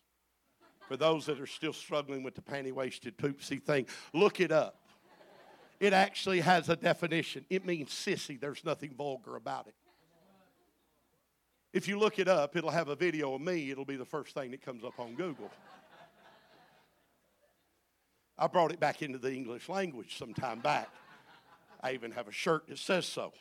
[0.89, 4.77] For those that are still struggling with the panty waisted poopsie thing, look it up.
[5.81, 7.45] It actually has a definition.
[7.51, 8.41] It means sissy.
[8.41, 9.75] There's nothing vulgar about it.
[11.73, 13.71] If you look it up, it'll have a video of me.
[13.71, 15.51] It'll be the first thing that comes up on Google.
[18.39, 20.89] I brought it back into the English language some time back.
[21.83, 23.33] I even have a shirt that says so.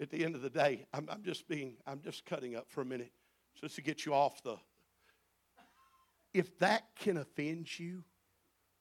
[0.00, 2.80] At the end of the day, I'm, I'm just being, I'm just cutting up for
[2.80, 3.12] a minute
[3.60, 4.56] just to get you off the.
[6.32, 8.04] If that can offend you,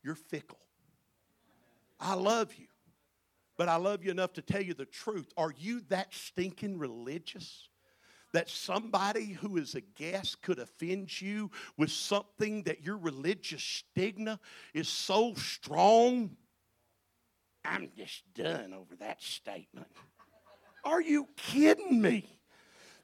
[0.03, 0.59] you're fickle.
[1.99, 2.67] I love you,
[3.57, 5.31] but I love you enough to tell you the truth.
[5.35, 7.69] Are you that stinking religious?
[8.33, 14.39] that somebody who is a guest could offend you with something that your religious stigma
[14.73, 16.35] is so strong?
[17.65, 19.87] I'm just done over that statement.
[20.83, 22.38] Are you kidding me?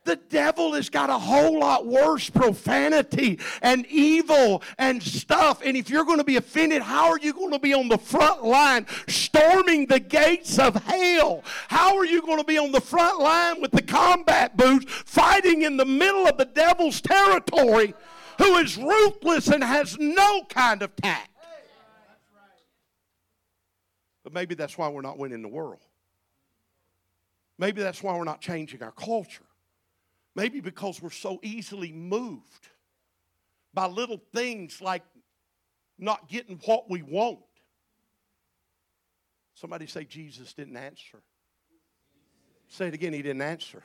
[0.06, 5.62] The devil has got a whole lot worse profanity and evil and stuff.
[5.66, 7.98] And if you're going to be offended, how are you going to be on the
[7.98, 11.44] front line storming the gates of hell?
[11.70, 15.64] How are you going to be on the front line with the combat boots fighting
[15.64, 17.96] in the middle of the devil's territory
[18.38, 21.32] who is ruthless and has no kind of tact?
[24.24, 25.82] But maybe that's why we're not winning the world.
[27.58, 29.46] Maybe that's why we're not changing our culture.
[30.36, 32.70] Maybe because we're so easily moved
[33.74, 35.04] by little things like
[35.98, 37.40] not getting what we want.
[39.54, 41.22] Somebody say Jesus didn't answer.
[42.68, 43.82] Say it again, he didn't answer.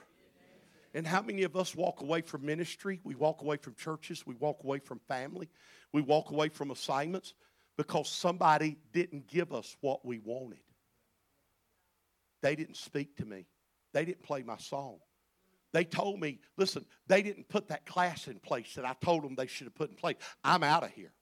[0.93, 3.01] And how many of us walk away from ministry?
[3.05, 4.27] We walk away from churches.
[4.27, 5.49] We walk away from family.
[5.93, 7.35] We walk away from assignments
[7.77, 10.59] because somebody didn't give us what we wanted.
[12.43, 13.47] They didn't speak to me.
[13.93, 14.99] They didn't play my song.
[15.73, 19.37] They told me, listen, they didn't put that class in place that I told them
[19.37, 20.17] they should have put in place.
[20.43, 21.13] I'm out of here.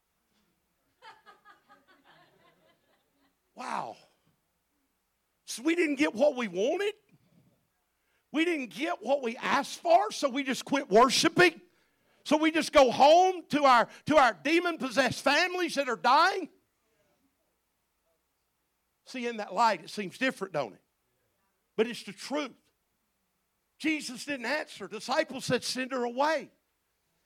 [3.55, 3.97] wow.
[5.45, 6.95] So we didn't get what we wanted.
[8.33, 11.61] We didn't get what we asked for, so we just quit worshiping.
[12.25, 16.51] So we just go home to our to our demon possessed families that are dying.
[19.07, 20.83] See, in that light, it seems different, don't it?
[21.77, 22.51] But it's the truth.
[23.79, 24.89] Jesus didn't answer.
[24.89, 26.51] Disciples said, Send her away.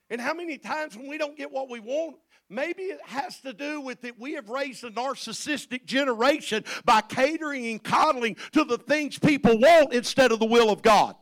[0.09, 2.17] And how many times when we don't get what we want,
[2.49, 7.65] maybe it has to do with that we have raised a narcissistic generation by catering
[7.67, 11.15] and coddling to the things people want instead of the will of God.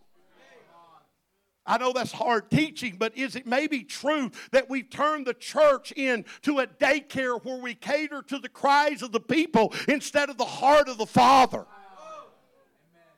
[1.66, 5.92] I know that's hard teaching, but is it maybe true that we've turned the church
[5.92, 10.46] into a daycare where we cater to the cries of the people instead of the
[10.46, 11.66] heart of the Father?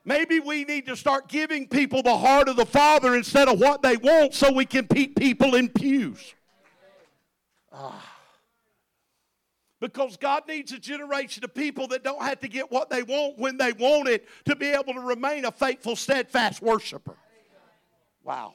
[0.06, 3.82] Maybe we need to start giving people the heart of the Father instead of what
[3.82, 6.36] they want so we can keep people in pews.
[7.72, 8.10] Ah.
[9.80, 13.38] Because God needs a generation of people that don't have to get what they want
[13.38, 17.16] when they want it to be able to remain a faithful, steadfast worshiper.
[18.24, 18.54] Wow.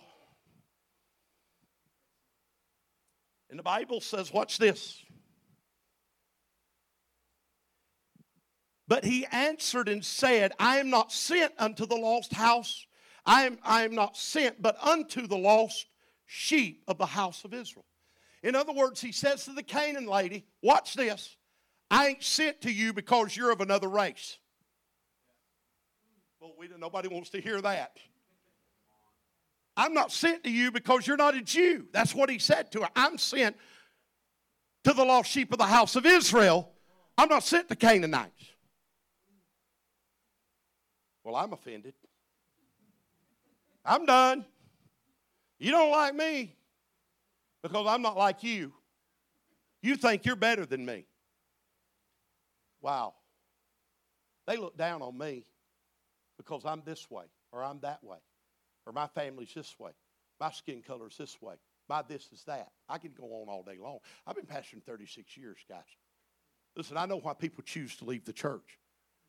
[3.51, 5.03] And the Bible says, watch this.
[8.89, 12.87] But he answered and said, I am not sent unto the lost house.
[13.27, 15.87] I am, I am not sent, but unto the lost
[16.25, 17.85] sheep of the house of Israel.
[18.43, 21.37] In other words, he says to the Canaan lady, Watch this.
[21.91, 24.39] I ain't sent to you because you're of another race.
[26.41, 27.99] Well, we, nobody wants to hear that.
[29.77, 31.87] I'm not sent to you because you're not a Jew.
[31.93, 32.89] That's what he said to her.
[32.97, 33.57] I'm sent
[34.85, 36.73] to the lost sheep of the house of Israel.
[37.17, 38.53] I'm not sent to Canaanites.
[41.29, 41.93] Well, I'm offended.
[43.85, 44.47] I'm done.
[45.59, 46.57] You don't like me
[47.63, 48.73] because I'm not like you.
[49.83, 51.05] You think you're better than me.
[52.81, 53.13] Wow.
[54.47, 55.45] They look down on me
[56.39, 58.21] because I'm this way or I'm that way
[58.87, 59.91] or my family's this way.
[60.41, 61.57] My skin color's this way.
[61.91, 62.71] My this is that.
[62.89, 63.99] I can go on all day long.
[64.27, 65.83] I've been pastoring 36 years, guys.
[66.75, 68.79] Listen, I know why people choose to leave the church.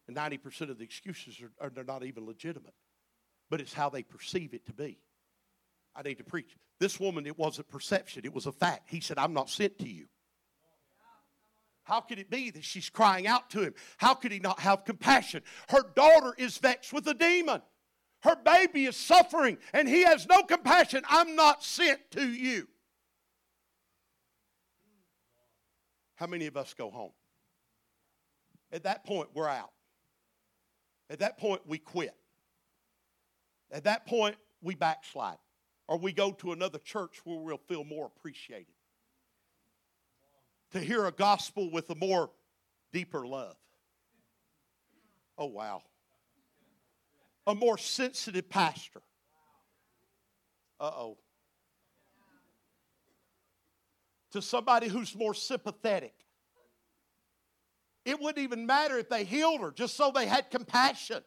[0.10, 2.74] And 90% of the excuses are, are they're not even legitimate.
[3.52, 4.98] But it's how they perceive it to be.
[5.96, 6.58] I need to preach.
[6.80, 8.90] This woman, it wasn't perception, it was a fact.
[8.90, 10.08] He said, I'm not sent to you.
[11.84, 13.76] How could it be that she's crying out to him?
[13.98, 15.44] How could he not have compassion?
[15.70, 17.62] Her daughter is vexed with a demon.
[18.24, 21.04] Her baby is suffering, and he has no compassion.
[21.08, 22.68] I'm not sent to you.
[26.16, 27.12] how many of us go home?
[28.72, 29.72] At that point, we're out.
[31.10, 32.16] At that point, we quit.
[33.72, 35.38] At that point, we backslide.
[35.88, 38.68] Or we go to another church where we'll feel more appreciated.
[40.72, 42.30] To hear a gospel with a more
[42.94, 43.56] deeper love.
[45.38, 45.82] Oh, wow.
[47.48, 49.02] A more sensitive pastor.
[50.80, 51.18] Uh oh.
[54.32, 56.14] To somebody who's more sympathetic.
[58.10, 61.22] It wouldn't even matter if they healed her, just so they had compassion.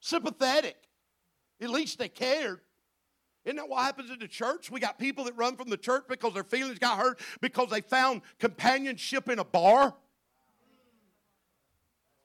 [0.00, 0.76] Sympathetic.
[1.62, 2.60] At least they cared.
[3.46, 4.70] Isn't that what happens in the church?
[4.70, 7.80] We got people that run from the church because their feelings got hurt because they
[7.80, 9.94] found companionship in a bar.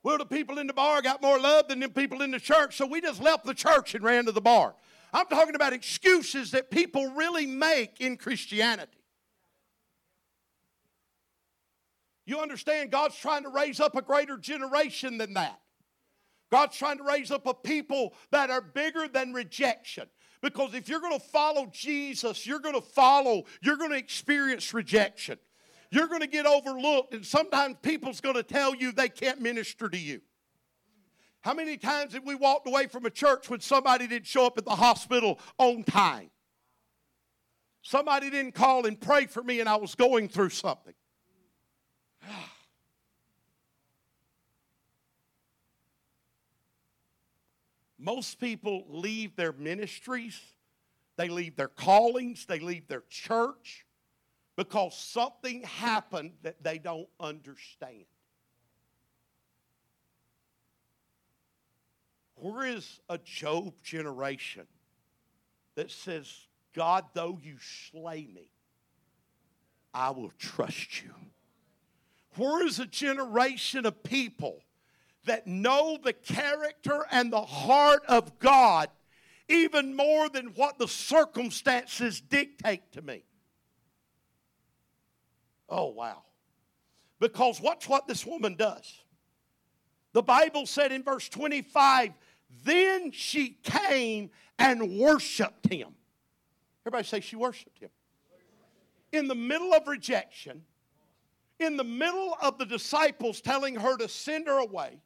[0.04, 2.76] Well, the people in the bar got more love than the people in the church,
[2.76, 4.76] so we just left the church and ran to the bar.
[5.14, 9.03] I'm talking about excuses that people really make in Christianity.
[12.26, 15.60] You understand, God's trying to raise up a greater generation than that.
[16.52, 20.08] God's trying to raise up a people that are bigger than rejection.
[20.42, 24.74] Because if you're going to follow Jesus, you're going to follow, you're going to experience
[24.74, 25.40] rejection.
[25.90, 29.90] You're going to get overlooked, and sometimes people's going to tell you they can't minister
[29.90, 30.22] to you.
[31.42, 34.58] How many times have we walked away from a church when somebody didn't show up
[34.58, 36.30] at the hospital on time?
[37.82, 40.94] Somebody didn't call and pray for me, and I was going through something.
[48.00, 50.40] Most people leave their ministries,
[51.16, 53.86] they leave their callings, they leave their church
[54.56, 58.06] because something happened that they don't understand.
[62.36, 64.68] Where is a Job generation
[65.76, 66.30] that says,
[66.76, 68.50] God, though you slay me,
[69.94, 71.14] I will trust you?
[72.36, 74.64] Where is a generation of people
[75.26, 78.90] that know the character and the heart of God
[79.48, 83.24] even more than what the circumstances dictate to me?
[85.70, 86.24] Oh, wow.
[87.20, 89.02] Because watch what this woman does.
[90.14, 92.12] The Bible said in verse 25,
[92.64, 94.30] then she came
[94.60, 95.96] and worshiped him.
[96.86, 97.90] Everybody say she worshiped him.
[99.12, 100.64] In the middle of rejection,
[101.60, 105.00] in the middle of the disciples telling her to send her away,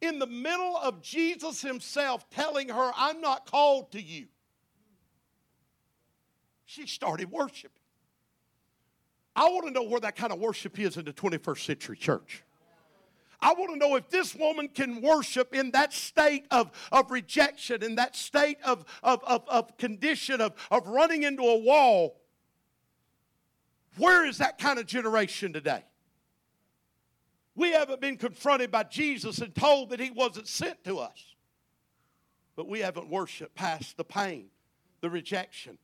[0.00, 4.26] in the middle of Jesus himself telling her, I'm not called to you,
[6.64, 7.72] she started worshiping.
[9.34, 12.42] I want to know where that kind of worship is in the 21st century church.
[13.40, 17.84] I want to know if this woman can worship in that state of, of rejection,
[17.84, 22.20] in that state of, of, of, of condition of, of running into a wall.
[23.98, 25.84] Where is that kind of generation today?
[27.54, 31.34] We haven't been confronted by Jesus and told that he wasn't sent to us.
[32.54, 34.46] But we haven't worshiped past the pain,
[35.00, 35.78] the rejection,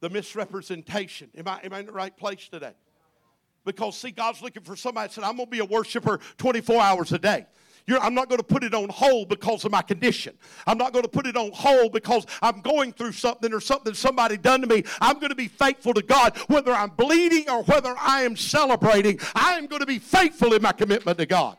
[0.00, 1.30] the misrepresentation.
[1.36, 2.74] Am I, am I in the right place today?
[3.64, 6.80] Because, see, God's looking for somebody that said, I'm going to be a worshiper 24
[6.80, 7.46] hours a day.
[7.86, 10.36] You're, I'm not going to put it on hold because of my condition.
[10.66, 13.92] I'm not going to put it on hold because I'm going through something or something
[13.92, 14.84] somebody done to me.
[15.00, 19.20] I'm going to be faithful to God whether I'm bleeding or whether I am celebrating.
[19.34, 21.58] I am going to be faithful in my commitment to God.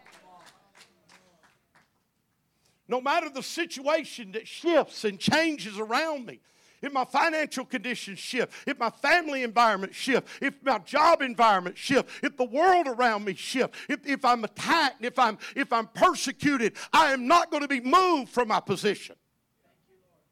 [2.87, 6.39] No matter the situation that shifts and changes around me,
[6.85, 12.09] if my financial conditions shift, if my family environment shift, if my job environment shift,
[12.23, 16.73] if the world around me shift, if, if I'm attacked, if I'm if I'm persecuted,
[16.93, 19.15] I am not going to be moved from my position.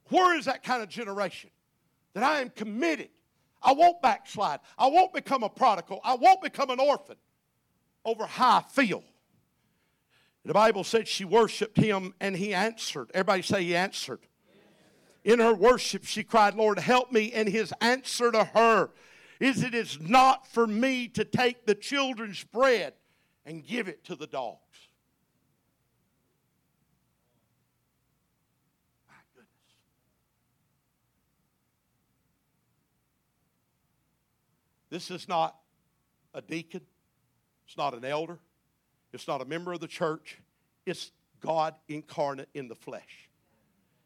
[0.10, 1.50] Where is that kind of generation?
[2.14, 3.10] That I am committed.
[3.64, 4.60] I won't backslide.
[4.78, 6.02] I won't become a prodigal.
[6.04, 7.16] I won't become an orphan
[8.06, 9.04] over how I feel.
[10.46, 13.10] The Bible said she worshiped him and he answered.
[13.14, 14.20] Everybody say he answered.
[15.24, 17.32] In her worship, she cried, Lord, help me.
[17.32, 18.90] And his answer to her
[19.40, 22.94] is, It is not for me to take the children's bread
[23.46, 24.60] and give it to the dogs.
[29.08, 29.50] My goodness.
[34.90, 35.56] This is not
[36.34, 36.82] a deacon,
[37.66, 38.40] it's not an elder,
[39.14, 40.40] it's not a member of the church,
[40.86, 43.30] it's God incarnate in the flesh.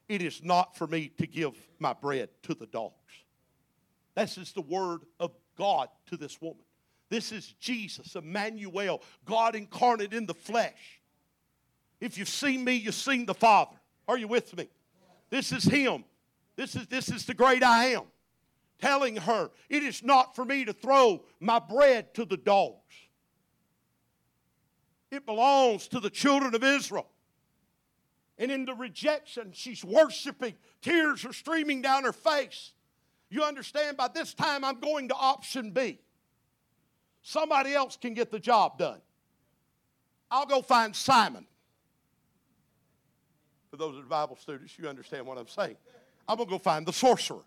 [0.08, 2.94] It is not for me to give my bread to the dogs.
[4.16, 6.64] This is the word of God to this woman.
[7.10, 11.02] This is Jesus, Emmanuel, God incarnate in the flesh.
[12.00, 13.78] If you've seen me, you've seen the Father.
[14.08, 14.70] Are you with me?
[15.30, 16.04] This is Him.
[16.56, 18.04] This is, this is the great I am.
[18.80, 22.76] Telling her, it is not for me to throw my bread to the dogs.
[25.10, 27.08] It belongs to the children of Israel.
[28.38, 30.54] And in the rejection, she's worshiping.
[30.82, 32.74] Tears are streaming down her face.
[33.30, 36.00] You understand, by this time, I'm going to option B.
[37.24, 39.02] Somebody else can get the job done.
[40.30, 41.46] I'll go find Simon.
[43.70, 45.76] For those of the Bible students, you understand what I'm saying.
[46.28, 47.44] I'm going to go find the sorcerer.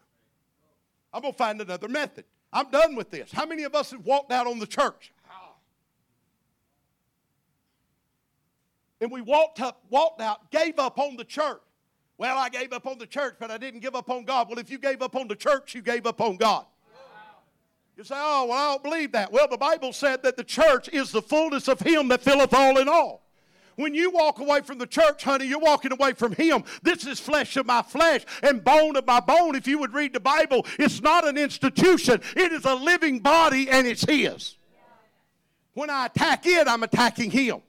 [1.13, 2.25] I'm going to find another method.
[2.53, 3.31] I'm done with this.
[3.33, 5.13] How many of us have walked out on the church?
[9.01, 11.61] And we walked up, walked out, gave up on the church.
[12.19, 14.49] Well, I gave up on the church, but I didn't give up on God.
[14.51, 16.67] Well, if you gave up on the church, you gave up on God.
[17.97, 19.33] You say, oh, well, I don't believe that.
[19.33, 22.79] Well, the Bible said that the church is the fullness of Him that filleth all
[22.79, 23.27] in all.
[23.77, 26.65] When you walk away from the church, honey, you're walking away from Him.
[26.83, 29.55] This is flesh of my flesh and bone of my bone.
[29.55, 33.71] If you would read the Bible, it's not an institution, it is a living body
[33.71, 34.57] and it's His.
[35.73, 37.63] When I attack it, I'm attacking Him.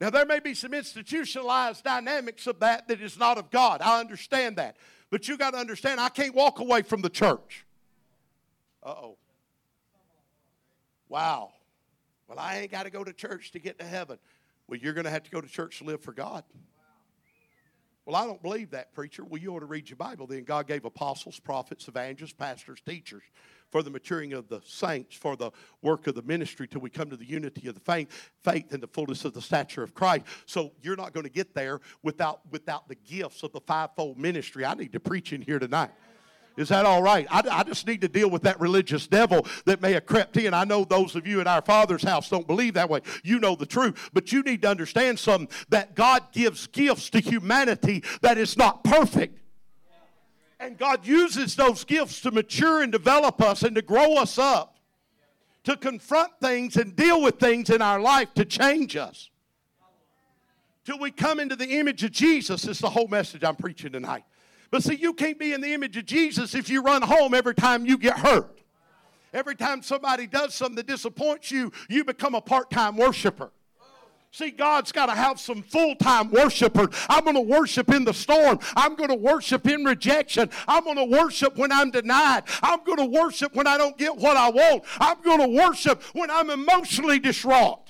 [0.00, 3.80] Now, there may be some institutionalized dynamics of that that is not of God.
[3.80, 4.76] I understand that.
[5.10, 7.64] But you got to understand, I can't walk away from the church.
[8.82, 9.16] Uh oh.
[11.08, 11.52] Wow.
[12.28, 14.18] Well, I ain't got to go to church to get to heaven.
[14.68, 16.44] Well, you're going to have to go to church to live for God.
[18.06, 19.24] Well, I don't believe that, preacher.
[19.24, 20.44] Well, you ought to read your Bible then.
[20.44, 23.24] God gave apostles, prophets, evangelists, pastors, teachers
[23.70, 25.50] for the maturing of the saints, for the
[25.82, 28.80] work of the ministry till we come to the unity of the faith, faith and
[28.80, 30.24] the fullness of the stature of Christ.
[30.46, 34.64] So you're not going to get there without, without the gifts of the fivefold ministry.
[34.64, 35.90] I need to preach in here tonight.
[36.56, 37.26] Is that all right?
[37.30, 40.54] I, I, just need to deal with that religious devil that may have crept in.
[40.54, 43.00] I know those of you in our Father's house don't believe that way.
[43.22, 44.10] You know the truth.
[44.14, 48.84] But you need to understand something that God gives gifts to humanity that is not
[48.84, 49.38] perfect.
[50.58, 54.78] And God uses those gifts to mature and develop us and to grow us up,
[55.64, 59.28] to confront things and deal with things in our life to change us.
[60.86, 64.24] Till we come into the image of Jesus, is the whole message I'm preaching tonight.
[64.70, 67.54] But see, you can't be in the image of Jesus if you run home every
[67.54, 68.58] time you get hurt.
[69.32, 73.50] Every time somebody does something that disappoints you, you become a part time worshiper.
[74.36, 76.88] See, God's got to have some full time worshipers.
[77.08, 78.58] I'm going to worship in the storm.
[78.76, 80.50] I'm going to worship in rejection.
[80.68, 82.42] I'm going to worship when I'm denied.
[82.62, 84.84] I'm going to worship when I don't get what I want.
[84.98, 87.80] I'm going to worship when I'm emotionally distraught.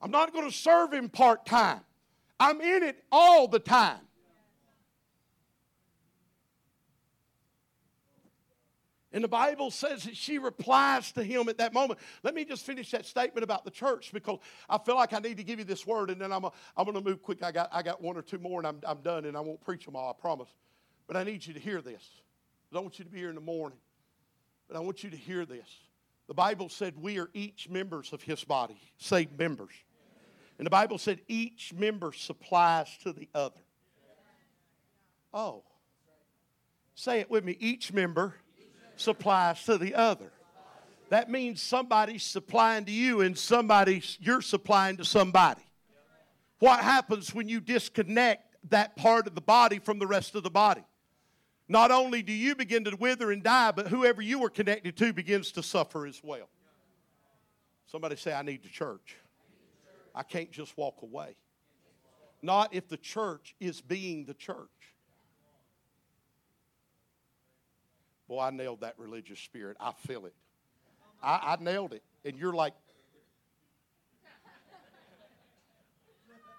[0.00, 1.80] I'm not going to serve Him part time,
[2.40, 4.00] I'm in it all the time.
[9.10, 11.98] And the Bible says that she replies to him at that moment.
[12.22, 15.38] Let me just finish that statement about the church because I feel like I need
[15.38, 17.42] to give you this word and then I'm, I'm going to move quick.
[17.42, 19.60] I got, I got one or two more and I'm, I'm done and I won't
[19.62, 20.50] preach them all, I promise.
[21.06, 22.06] But I need you to hear this.
[22.70, 23.78] I don't want you to be here in the morning,
[24.68, 25.68] but I want you to hear this.
[26.26, 29.72] The Bible said we are each members of his body, saved members.
[30.58, 33.60] And the Bible said each member supplies to the other.
[35.32, 35.62] Oh.
[36.94, 37.56] Say it with me.
[37.60, 38.34] Each member
[38.96, 40.32] supplies to the other.
[41.10, 45.62] That means somebody's supplying to you and somebody's you're supplying to somebody.
[46.58, 50.50] What happens when you disconnect that part of the body from the rest of the
[50.50, 50.82] body?
[51.68, 55.12] Not only do you begin to wither and die, but whoever you were connected to
[55.12, 56.48] begins to suffer as well.
[57.86, 59.16] Somebody say, I need the church.
[60.14, 61.36] I can't just walk away.
[62.42, 64.68] Not if the church is being the church.
[68.28, 69.76] Boy, I nailed that religious spirit.
[69.80, 70.34] I feel it.
[71.22, 72.02] I, I nailed it.
[72.24, 72.74] And you're like,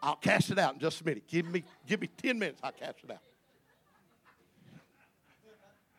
[0.02, 1.28] I'll cast it out in just a minute.
[1.28, 3.20] Give me, give me 10 minutes, I'll cast it out.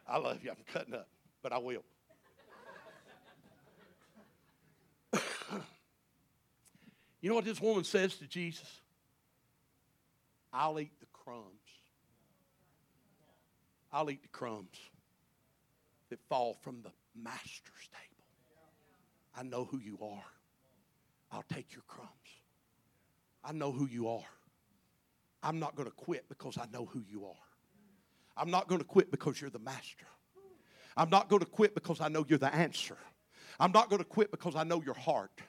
[0.09, 0.51] I love you.
[0.51, 1.07] I'm cutting up,
[1.43, 1.85] but I will.
[7.21, 8.81] You know what this woman says to Jesus?
[10.53, 11.45] I'll eat the crumbs.
[13.93, 14.77] I'll eat the crumbs
[16.11, 18.25] that fall from the master's table.
[19.37, 20.25] I know who you are.
[21.33, 22.11] I'll take your crumbs.
[23.45, 24.25] I know who you are.
[25.43, 27.35] I'm not going to quit because I know who you are.
[28.37, 30.07] I'm not going to quit because you're the master.
[30.97, 32.97] I'm not going to quit because I know you're the answer.
[33.59, 35.41] I'm not going to quit because I know your heart.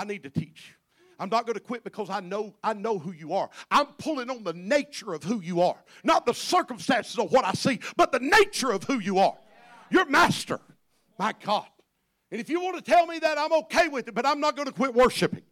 [0.00, 0.74] I need to teach.
[1.18, 3.50] I'm not going to quit because I know I know who you are.
[3.70, 7.52] I'm pulling on the nature of who you are, not the circumstances of what I
[7.52, 9.36] see, but the nature of who you are.
[9.90, 10.58] Your master.
[11.18, 11.66] My God.
[12.30, 14.56] And if you want to tell me that, I'm okay with it, but I'm not
[14.56, 15.42] going to quit worshiping.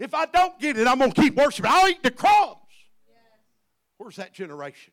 [0.00, 1.70] If I don't get it, I'm going to keep worshiping.
[1.72, 2.56] I'll eat the crumbs.
[3.98, 4.92] Where's that generation?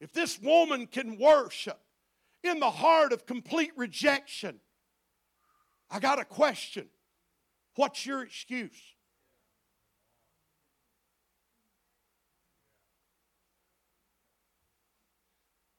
[0.00, 1.80] If this woman can worship
[2.44, 4.60] in the heart of complete rejection,
[5.90, 6.88] I got a question.
[7.74, 8.80] What's your excuse?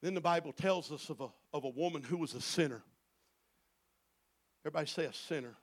[0.02, 2.82] Then the Bible tells us of a, of a woman who was a sinner.
[4.62, 5.56] Everybody say a sinner.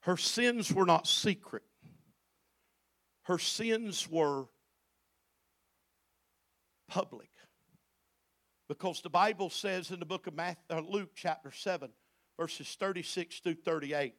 [0.00, 1.62] Her sins were not secret,
[3.22, 4.46] her sins were
[6.88, 7.30] public.
[8.68, 11.90] Because the Bible says in the book of Matthew, uh, Luke, chapter 7,
[12.38, 14.14] verses 36 through 38,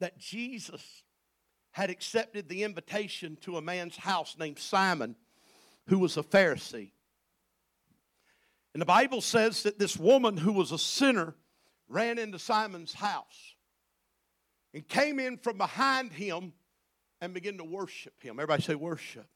[0.00, 1.02] that Jesus
[1.72, 5.16] had accepted the invitation to a man's house named Simon,
[5.88, 6.92] who was a Pharisee.
[8.72, 11.34] And the Bible says that this woman who was a sinner
[11.88, 13.54] ran into Simon's house
[14.72, 16.52] and came in from behind him
[17.20, 18.38] and began to worship him.
[18.38, 19.26] Everybody say, worship.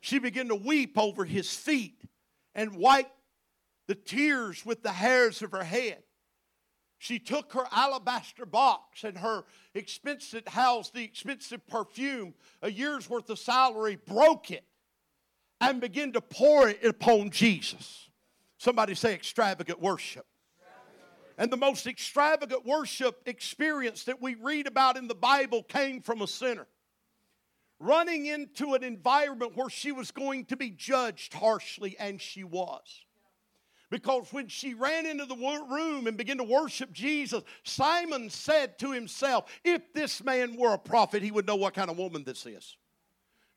[0.00, 2.02] She began to weep over his feet
[2.54, 3.10] and wipe
[3.86, 6.02] the tears with the hairs of her head.
[6.98, 13.28] She took her alabaster box and her expensive house, the expensive perfume, a year's worth
[13.28, 14.64] of salary, broke it
[15.60, 18.08] and began to pour it upon Jesus.
[18.58, 20.26] Somebody say extravagant worship.
[21.38, 26.22] And the most extravagant worship experience that we read about in the Bible came from
[26.22, 26.66] a sinner.
[27.78, 33.05] Running into an environment where she was going to be judged harshly, and she was.
[33.90, 38.90] Because when she ran into the room and began to worship Jesus, Simon said to
[38.90, 42.44] himself, If this man were a prophet, he would know what kind of woman this
[42.46, 42.76] is.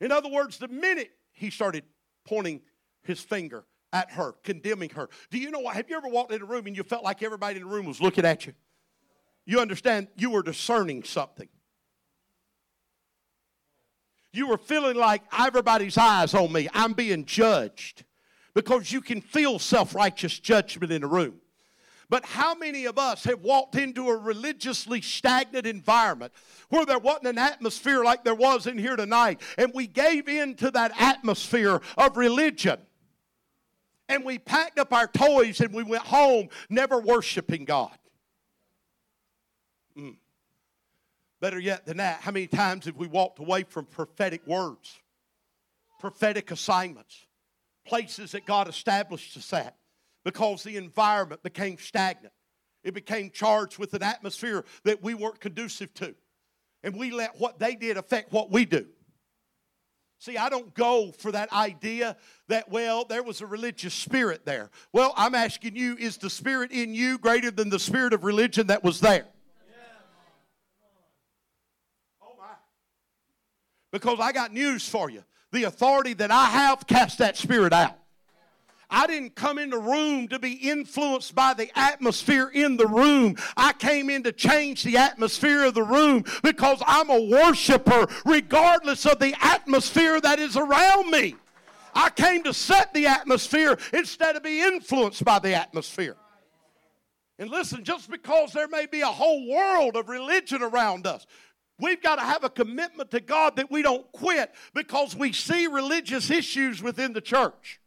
[0.00, 1.84] In other words, the minute he started
[2.24, 2.60] pointing
[3.02, 5.08] his finger at her, condemning her.
[5.30, 5.74] Do you know what?
[5.74, 7.86] Have you ever walked in a room and you felt like everybody in the room
[7.86, 8.52] was looking at you?
[9.46, 11.48] You understand you were discerning something.
[14.32, 16.68] You were feeling like everybody's eyes on me.
[16.72, 18.04] I'm being judged
[18.54, 21.40] because you can feel self righteous judgment in a room.
[22.08, 26.32] But how many of us have walked into a religiously stagnant environment
[26.68, 30.56] where there wasn't an atmosphere like there was in here tonight, and we gave in
[30.56, 32.80] to that atmosphere of religion?
[34.10, 37.96] and we packed up our toys and we went home never worshiping God.
[39.96, 40.16] Mm.
[41.40, 44.98] Better yet than that, how many times have we walked away from prophetic words,
[46.00, 47.24] prophetic assignments,
[47.90, 49.76] places that God established us at
[50.24, 52.32] because the environment became stagnant?
[52.84, 56.14] It became charged with an atmosphere that we weren't conducive to.
[56.82, 58.86] And we let what they did affect what we do.
[60.18, 62.16] See, I don't go for that idea
[62.48, 64.70] that, well, there was a religious spirit there.
[64.92, 68.68] Well, I'm asking you, is the spirit in you greater than the spirit of religion
[68.68, 69.26] that was there?
[72.22, 72.44] Oh, my.
[73.90, 75.24] Because I got news for you.
[75.52, 77.96] The authority that I have cast that spirit out.
[78.90, 83.36] I didn't come in the room to be influenced by the atmosphere in the room.
[83.56, 89.06] I came in to change the atmosphere of the room because I'm a worshiper regardless
[89.06, 91.36] of the atmosphere that is around me.
[91.94, 96.16] I came to set the atmosphere instead of be influenced by the atmosphere.
[97.38, 101.26] And listen, just because there may be a whole world of religion around us,
[101.80, 105.66] We've got to have a commitment to God that we don't quit because we see
[105.66, 107.80] religious issues within the church.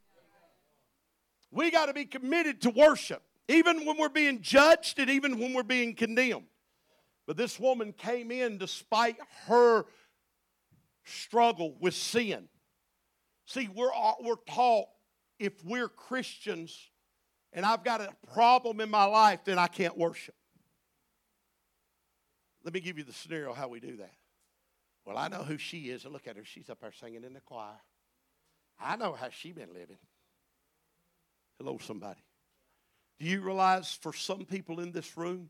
[1.52, 5.54] We got to be committed to worship, even when we're being judged and even when
[5.54, 6.46] we're being condemned.
[7.28, 9.18] But this woman came in despite
[9.48, 9.86] her
[11.06, 12.50] struggle with sin.
[13.46, 13.91] See, we're,
[14.22, 14.88] we're taught
[15.38, 16.89] if we're Christians
[17.52, 20.36] and I've got a problem in my life, then I can't worship.
[22.64, 24.14] Let me give you the scenario how we do that.
[25.05, 26.45] Well, I know who she is, and look at her.
[26.45, 27.82] She's up there singing in the choir.
[28.80, 29.97] I know how she been living.
[31.59, 32.22] Hello, somebody.
[33.20, 35.49] Do you realize for some people in this room,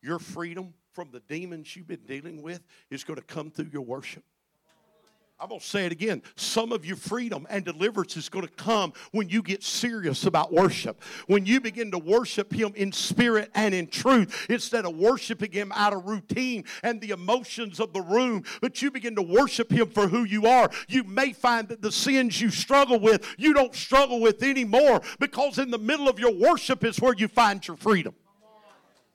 [0.00, 3.82] your freedom from the demons you've been dealing with is going to come through your
[3.82, 4.24] worship?
[5.44, 6.22] I'm going to say it again.
[6.36, 10.54] Some of your freedom and deliverance is going to come when you get serious about
[10.54, 11.02] worship.
[11.26, 15.70] When you begin to worship Him in spirit and in truth, instead of worshiping Him
[15.74, 19.90] out of routine and the emotions of the room, but you begin to worship Him
[19.90, 20.70] for who you are.
[20.88, 25.58] You may find that the sins you struggle with, you don't struggle with anymore because
[25.58, 28.14] in the middle of your worship is where you find your freedom.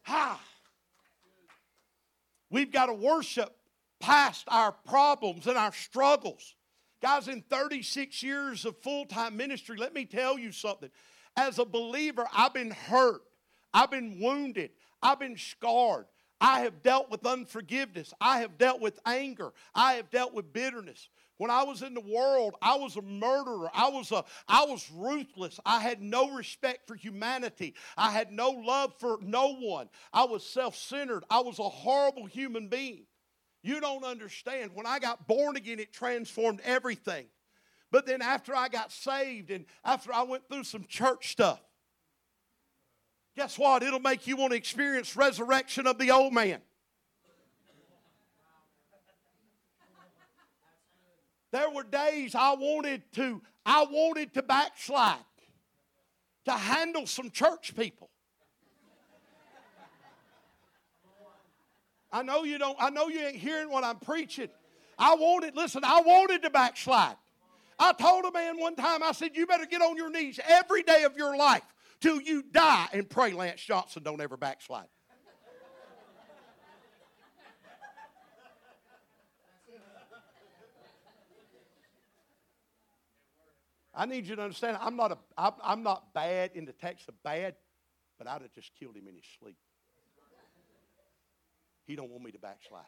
[0.04, 0.40] Ha!
[2.52, 3.56] We've got to worship
[4.00, 6.56] past our problems and our struggles.
[7.02, 10.90] Guys, in 36 years of full time ministry, let me tell you something.
[11.36, 13.22] As a believer, I've been hurt,
[13.74, 14.72] I've been wounded,
[15.02, 16.06] I've been scarred.
[16.42, 18.14] I have dealt with unforgiveness.
[18.22, 19.52] I have dealt with anger.
[19.76, 21.10] I have dealt with bitterness.
[21.38, 23.70] When I was in the world, I was a murderer.
[23.74, 25.60] I was a I was ruthless.
[25.66, 27.76] I had no respect for humanity.
[27.98, 29.90] I had no love for no one.
[30.14, 31.24] I was self-centered.
[31.30, 33.06] I was a horrible human being.
[33.62, 34.72] You don't understand.
[34.74, 37.26] When I got born again, it transformed everything.
[37.92, 41.60] But then after I got saved and after I went through some church stuff,
[43.36, 43.84] guess what?
[43.84, 46.60] It'll make you want to experience resurrection of the old man.
[51.52, 55.18] There were days I wanted to, I wanted to backslide,
[56.46, 58.12] to handle some church people.
[62.12, 64.50] I know you don't, I know you ain't hearing what I'm preaching.
[64.98, 67.16] I wanted, listen, I wanted to backslide.
[67.78, 70.84] I told a man one time, I said, you better get on your knees every
[70.84, 71.64] day of your life
[72.02, 74.88] till you die and pray Lance Johnson don't ever backslide.
[83.94, 87.22] I need you to understand, I'm not, a, I'm, not bad in the text of
[87.22, 87.56] bad,
[88.18, 89.58] but I'd have just killed him in his sleep.
[91.90, 92.84] He don't want me to backslide.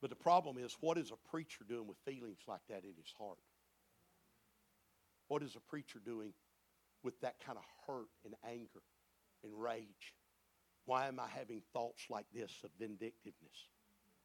[0.00, 3.14] But the problem is, what is a preacher doing with feelings like that in his
[3.16, 3.38] heart?
[5.28, 6.32] What is a preacher doing
[7.04, 8.82] with that kind of hurt and anger
[9.44, 10.16] and rage?
[10.86, 13.68] Why am I having thoughts like this of vindictiveness?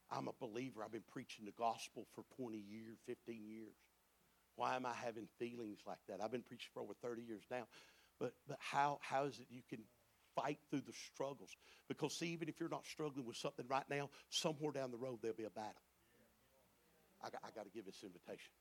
[0.10, 0.84] I'm a believer.
[0.84, 3.76] I've been preaching the gospel for 20 years, 15 years.
[4.56, 6.20] Why am I having feelings like that?
[6.20, 7.68] I've been preaching for over 30 years now.
[8.20, 9.84] But, but how, how is it you can
[10.36, 11.56] fight through the struggles?
[11.88, 15.20] Because, see, even if you're not struggling with something right now, somewhere down the road
[15.22, 15.82] there'll be a battle.
[17.22, 18.52] I got, I got to give this invitation.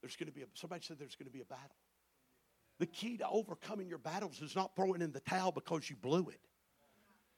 [0.00, 1.76] There's going to be a, somebody said there's going to be a battle.
[2.78, 6.28] The key to overcoming your battles is not throwing in the towel because you blew
[6.28, 6.40] it.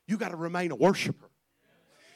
[0.06, 1.30] You got to remain a worshiper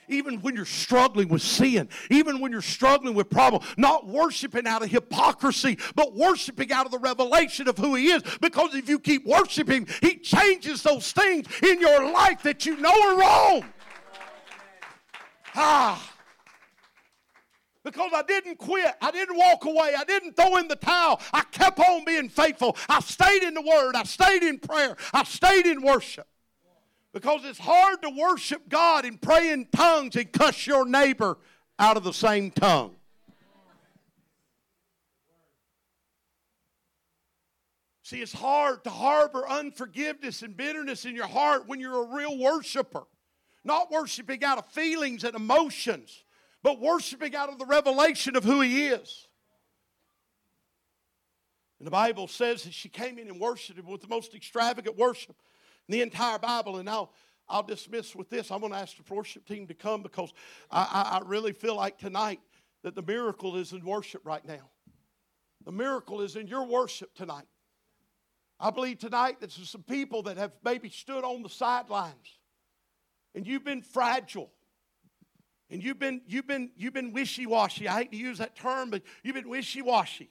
[0.09, 4.83] even when you're struggling with sin, even when you're struggling with problem, not worshiping out
[4.83, 8.23] of hypocrisy, but worshiping out of the revelation of who He is.
[8.41, 12.91] Because if you keep worshiping, He changes those things in your life that you know
[12.91, 13.65] are wrong.
[15.55, 16.11] Ah.
[17.85, 18.95] Because I didn't quit.
[19.03, 19.95] I didn't walk away.
[19.97, 21.21] I didn't throw in the towel.
[21.35, 22.77] I kept on being faithful.
[22.89, 23.95] I stayed in the Word.
[23.95, 24.97] I stayed in prayer.
[25.13, 26.27] I stayed in worship.
[27.15, 31.39] Because it's hard to worship God and pray in tongues and cuss your neighbor
[31.79, 32.97] out of the same tongue.
[38.03, 42.37] See, it's hard to harbor unforgiveness and bitterness in your heart when you're a real
[42.37, 43.05] worshiper.
[43.63, 46.25] Not worshiping out of feelings and emotions,
[46.65, 49.29] but worshiping out of the revelation of who He is.
[51.79, 54.99] And the Bible says that she came in and worshiped Him with the most extravagant
[54.99, 55.37] worship
[55.89, 56.77] the entire Bible.
[56.77, 57.11] And now
[57.49, 58.51] I'll dismiss with this.
[58.51, 60.33] I'm going to ask the worship team to come because
[60.71, 60.83] I,
[61.13, 62.41] I, I really feel like tonight
[62.83, 64.71] that the miracle is in worship right now.
[65.65, 67.47] The miracle is in your worship tonight.
[68.61, 72.39] I believe tonight that there's some people that have maybe stood on the sidelines
[73.35, 74.51] and you've been fragile.
[75.71, 77.89] And you've been, you've been, you've been wishy-washy.
[77.89, 80.31] I hate to use that term, but you've been wishy-washy.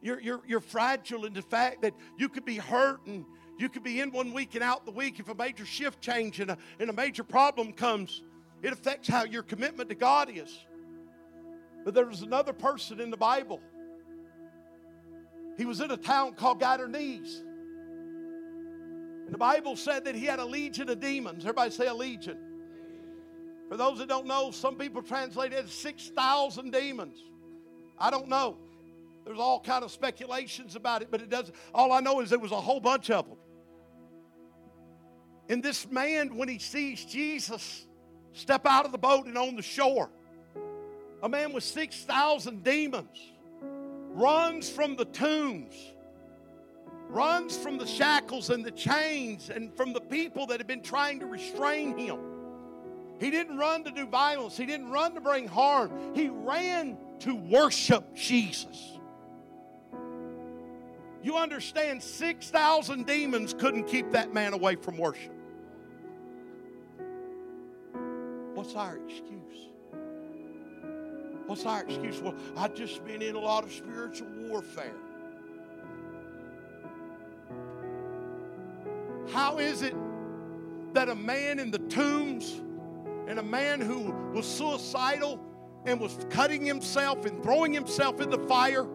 [0.00, 3.24] You're, you're, you're fragile in the fact that you could be hurt and
[3.58, 5.20] you could be in one week and out the week.
[5.20, 8.22] If a major shift change and a, and a major problem comes,
[8.62, 10.66] it affects how your commitment to God is.
[11.84, 13.60] But there was another person in the Bible.
[15.56, 17.42] He was in a town called Gadarenes.
[19.24, 21.44] And the Bible said that he had a legion of demons.
[21.44, 22.38] Everybody say a legion.
[23.68, 27.18] For those that don't know, some people translate it as 6,000 demons.
[27.98, 28.58] I don't know.
[29.24, 31.54] There's all kind of speculations about it, but it doesn't.
[31.74, 33.38] All I know is there was a whole bunch of them.
[35.48, 37.86] And this man, when he sees Jesus
[38.32, 40.10] step out of the boat and on the shore,
[41.22, 43.32] a man with 6,000 demons
[44.10, 45.74] runs from the tombs,
[47.08, 51.20] runs from the shackles and the chains and from the people that have been trying
[51.20, 52.18] to restrain him.
[53.20, 57.34] He didn't run to do violence, he didn't run to bring harm, he ran to
[57.34, 58.91] worship Jesus.
[61.22, 65.32] You understand, 6,000 demons couldn't keep that man away from worship.
[68.54, 69.68] What's our excuse?
[71.46, 72.20] What's our excuse?
[72.20, 74.94] Well, I've just been in a lot of spiritual warfare.
[79.32, 79.94] How is it
[80.94, 82.60] that a man in the tombs
[83.26, 85.40] and a man who was suicidal
[85.86, 88.86] and was cutting himself and throwing himself in the fire,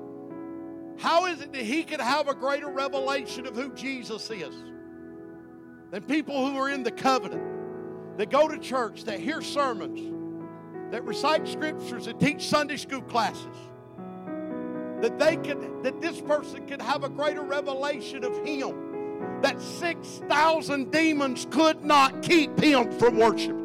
[0.97, 4.55] how is it that he could have a greater revelation of who Jesus is
[5.91, 7.57] than people who are in the covenant?
[8.17, 13.45] that go to church, that hear sermons, that recite scriptures, that teach Sunday school classes.
[14.99, 20.91] that they could that this person could have a greater revelation of him that 6,000
[20.91, 23.55] demons could not keep him from worship.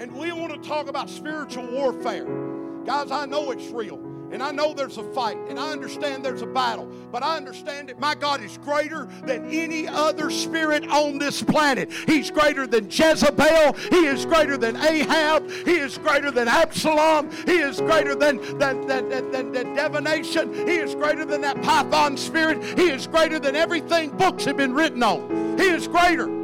[0.00, 0.30] And we
[0.62, 2.26] talk about spiritual warfare.
[2.84, 4.08] Guys, I know it's real.
[4.30, 7.88] And I know there's a fight, and I understand there's a battle, but I understand
[7.88, 11.90] that my God is greater than any other spirit on this planet.
[12.06, 17.58] He's greater than Jezebel, He is greater than Ahab, He is greater than Absalom, He
[17.58, 22.16] is greater than, than, than, than, than, than divination, He is greater than that python
[22.18, 25.56] spirit, He is greater than everything books have been written on.
[25.56, 26.37] He is greater.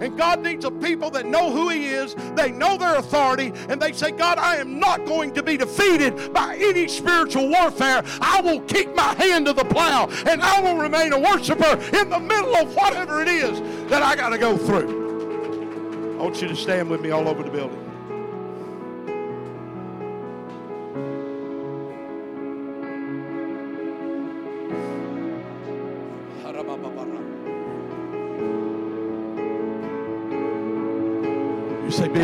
[0.00, 3.80] And God needs a people that know who He is, they know their authority, and
[3.80, 8.02] they say, God, I am not going to be defeated by any spiritual warfare.
[8.20, 12.08] I will keep my hand to the plow, and I will remain a worshiper in
[12.08, 16.18] the middle of whatever it is that I got to go through.
[16.18, 17.89] I want you to stand with me all over the building.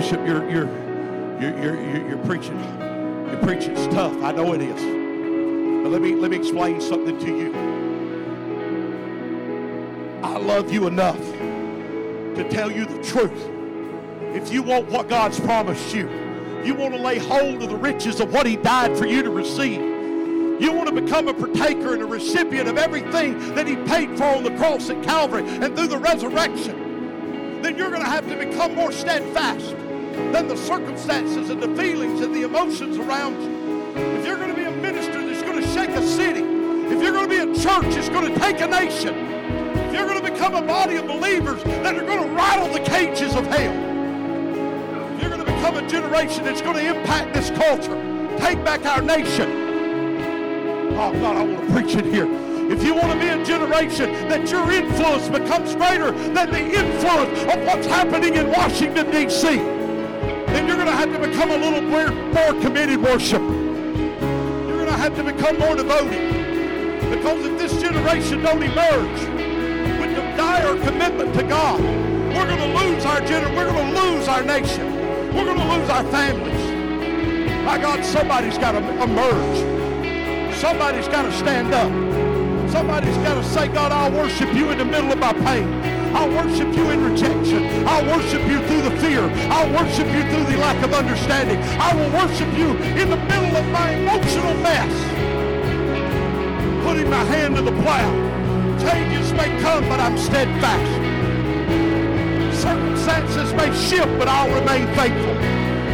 [0.07, 0.69] Bishop, you're you're
[1.41, 2.57] you're you're, you're preaching.
[3.29, 4.15] You're preaching tough.
[4.23, 4.81] I know it is.
[5.83, 7.53] But let me let me explain something to you.
[10.23, 13.51] I love you enough to tell you the truth.
[14.33, 16.09] If you want what God's promised you,
[16.65, 19.31] you want to lay hold of the riches of what He died for you to
[19.31, 19.81] receive.
[19.81, 24.27] You want to become a partaker and a recipient of everything that He paid for
[24.27, 26.87] on the cross at Calvary and through the resurrection
[27.63, 29.75] then you're going to have to become more steadfast
[30.33, 33.67] than the circumstances and the feelings and the emotions around you.
[34.19, 36.43] If you're going to be a minister that's going to shake a city,
[36.95, 40.07] if you're going to be a church that's going to take a nation, if you're
[40.07, 43.47] going to become a body of believers that are going to rattle the cages of
[43.47, 43.73] hell,
[45.15, 48.85] if you're going to become a generation that's going to impact this culture, take back
[48.85, 49.51] our nation.
[50.99, 52.29] Oh, God, I want to preach it here.
[52.71, 57.41] If you want to be a generation that your influence becomes greater than the influence
[57.43, 59.76] of what's happening in Washington, D.C.,
[60.67, 63.45] you're going to have to become a little more, more committed worshiper.
[63.45, 67.11] You're going to have to become more devoted.
[67.11, 69.21] Because if this generation don't emerge
[70.01, 74.01] with the dire commitment to God, we're going to lose our gener- we're going to
[74.01, 74.95] lose our nation.
[75.35, 77.65] We're going to lose our families.
[77.65, 80.55] My God, somebody's got to emerge.
[80.57, 81.91] Somebody's got to stand up.
[82.71, 85.96] Somebody's got to say, God, I'll worship you in the middle of my pain.
[86.15, 87.87] I'll worship you in rejection.
[87.87, 89.23] I'll worship you through the fear.
[89.51, 91.59] I'll worship you through the lack of understanding.
[91.81, 94.93] I will worship you in the middle of my emotional mess.
[96.85, 98.11] Putting my hand to the plow.
[98.79, 100.93] Changes may come, but I'm steadfast.
[102.61, 105.35] Circumstances may shift, but I'll remain faithful.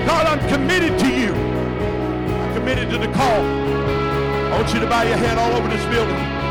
[0.07, 1.35] God, I'm committed to you.
[1.35, 3.43] I'm committed to the call.
[4.53, 6.42] I want you to bow your head all over this building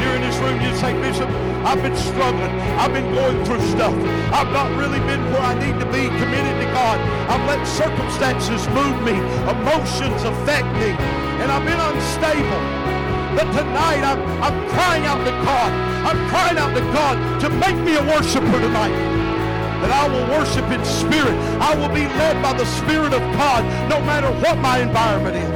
[0.00, 1.28] here in this room, you say, Bishop,
[1.64, 2.50] I've been struggling.
[2.80, 3.92] I've been going through stuff.
[4.32, 6.96] I've not really been where I need to be committed to God.
[7.28, 10.96] I've let circumstances move me, emotions affect me,
[11.40, 12.62] and I've been unstable.
[13.36, 15.70] But tonight I'm, I'm crying out to God.
[16.08, 18.96] I'm crying out to God to make me a worshiper tonight.
[19.84, 21.36] That I will worship in spirit.
[21.60, 25.49] I will be led by the Spirit of God no matter what my environment is.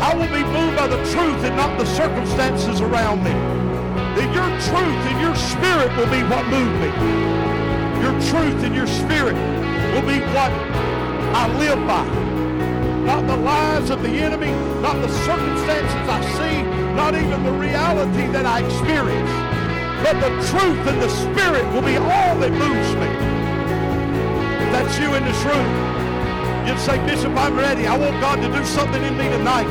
[0.00, 3.32] I will be moved by the truth and not the circumstances around me
[4.16, 6.88] that your truth and your spirit will be what move me.
[8.00, 9.36] Your truth and your spirit
[9.92, 10.52] will be what
[11.36, 12.04] I live by.
[13.04, 16.62] Not the lies of the enemy, not the circumstances I see,
[16.96, 19.30] not even the reality that I experience.
[20.00, 23.12] But the truth and the spirit will be all that moves me.
[24.72, 25.85] That's you in this room,
[26.66, 27.86] you'd say, Bishop, I'm ready.
[27.86, 29.66] I want God to do something in me tonight.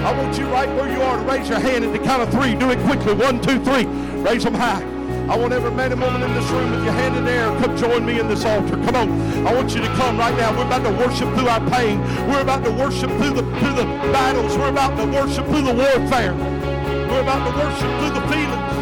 [0.00, 2.30] I want you right where you are to raise your hand at the count of
[2.30, 2.54] three.
[2.54, 3.14] Do it quickly.
[3.14, 3.84] One, two, three.
[4.22, 4.82] Raise them high.
[5.28, 7.48] I want every man and woman in this room with your hand in the air,
[7.60, 8.76] come join me in this altar.
[8.76, 9.46] Come on.
[9.46, 10.56] I want you to come right now.
[10.56, 12.00] We're about to worship through our pain.
[12.30, 14.56] We're about to worship through the through the battles.
[14.56, 16.32] We're about to worship through the warfare.
[16.32, 18.72] We're about to worship through the feelings.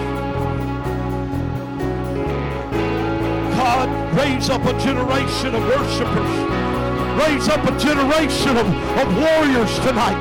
[3.56, 6.65] God, raise up a generation of worshipers.
[7.16, 8.68] Raise up a generation of,
[9.00, 10.20] of warriors tonight.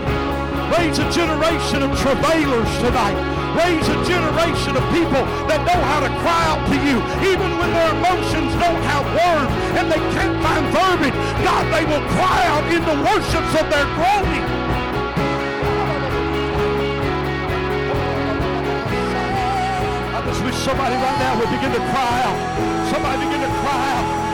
[0.80, 3.20] Raise a generation of travailers tonight.
[3.52, 5.20] Raise a generation of people
[5.52, 6.96] that know how to cry out to you,
[7.36, 11.20] even when their emotions don't have words and they can't find verbiage.
[11.44, 14.46] God, they will cry out in the worships of their groaning.
[20.16, 22.40] I just wish somebody right now would begin to cry out.
[22.88, 24.26] Somebody begin to cry out.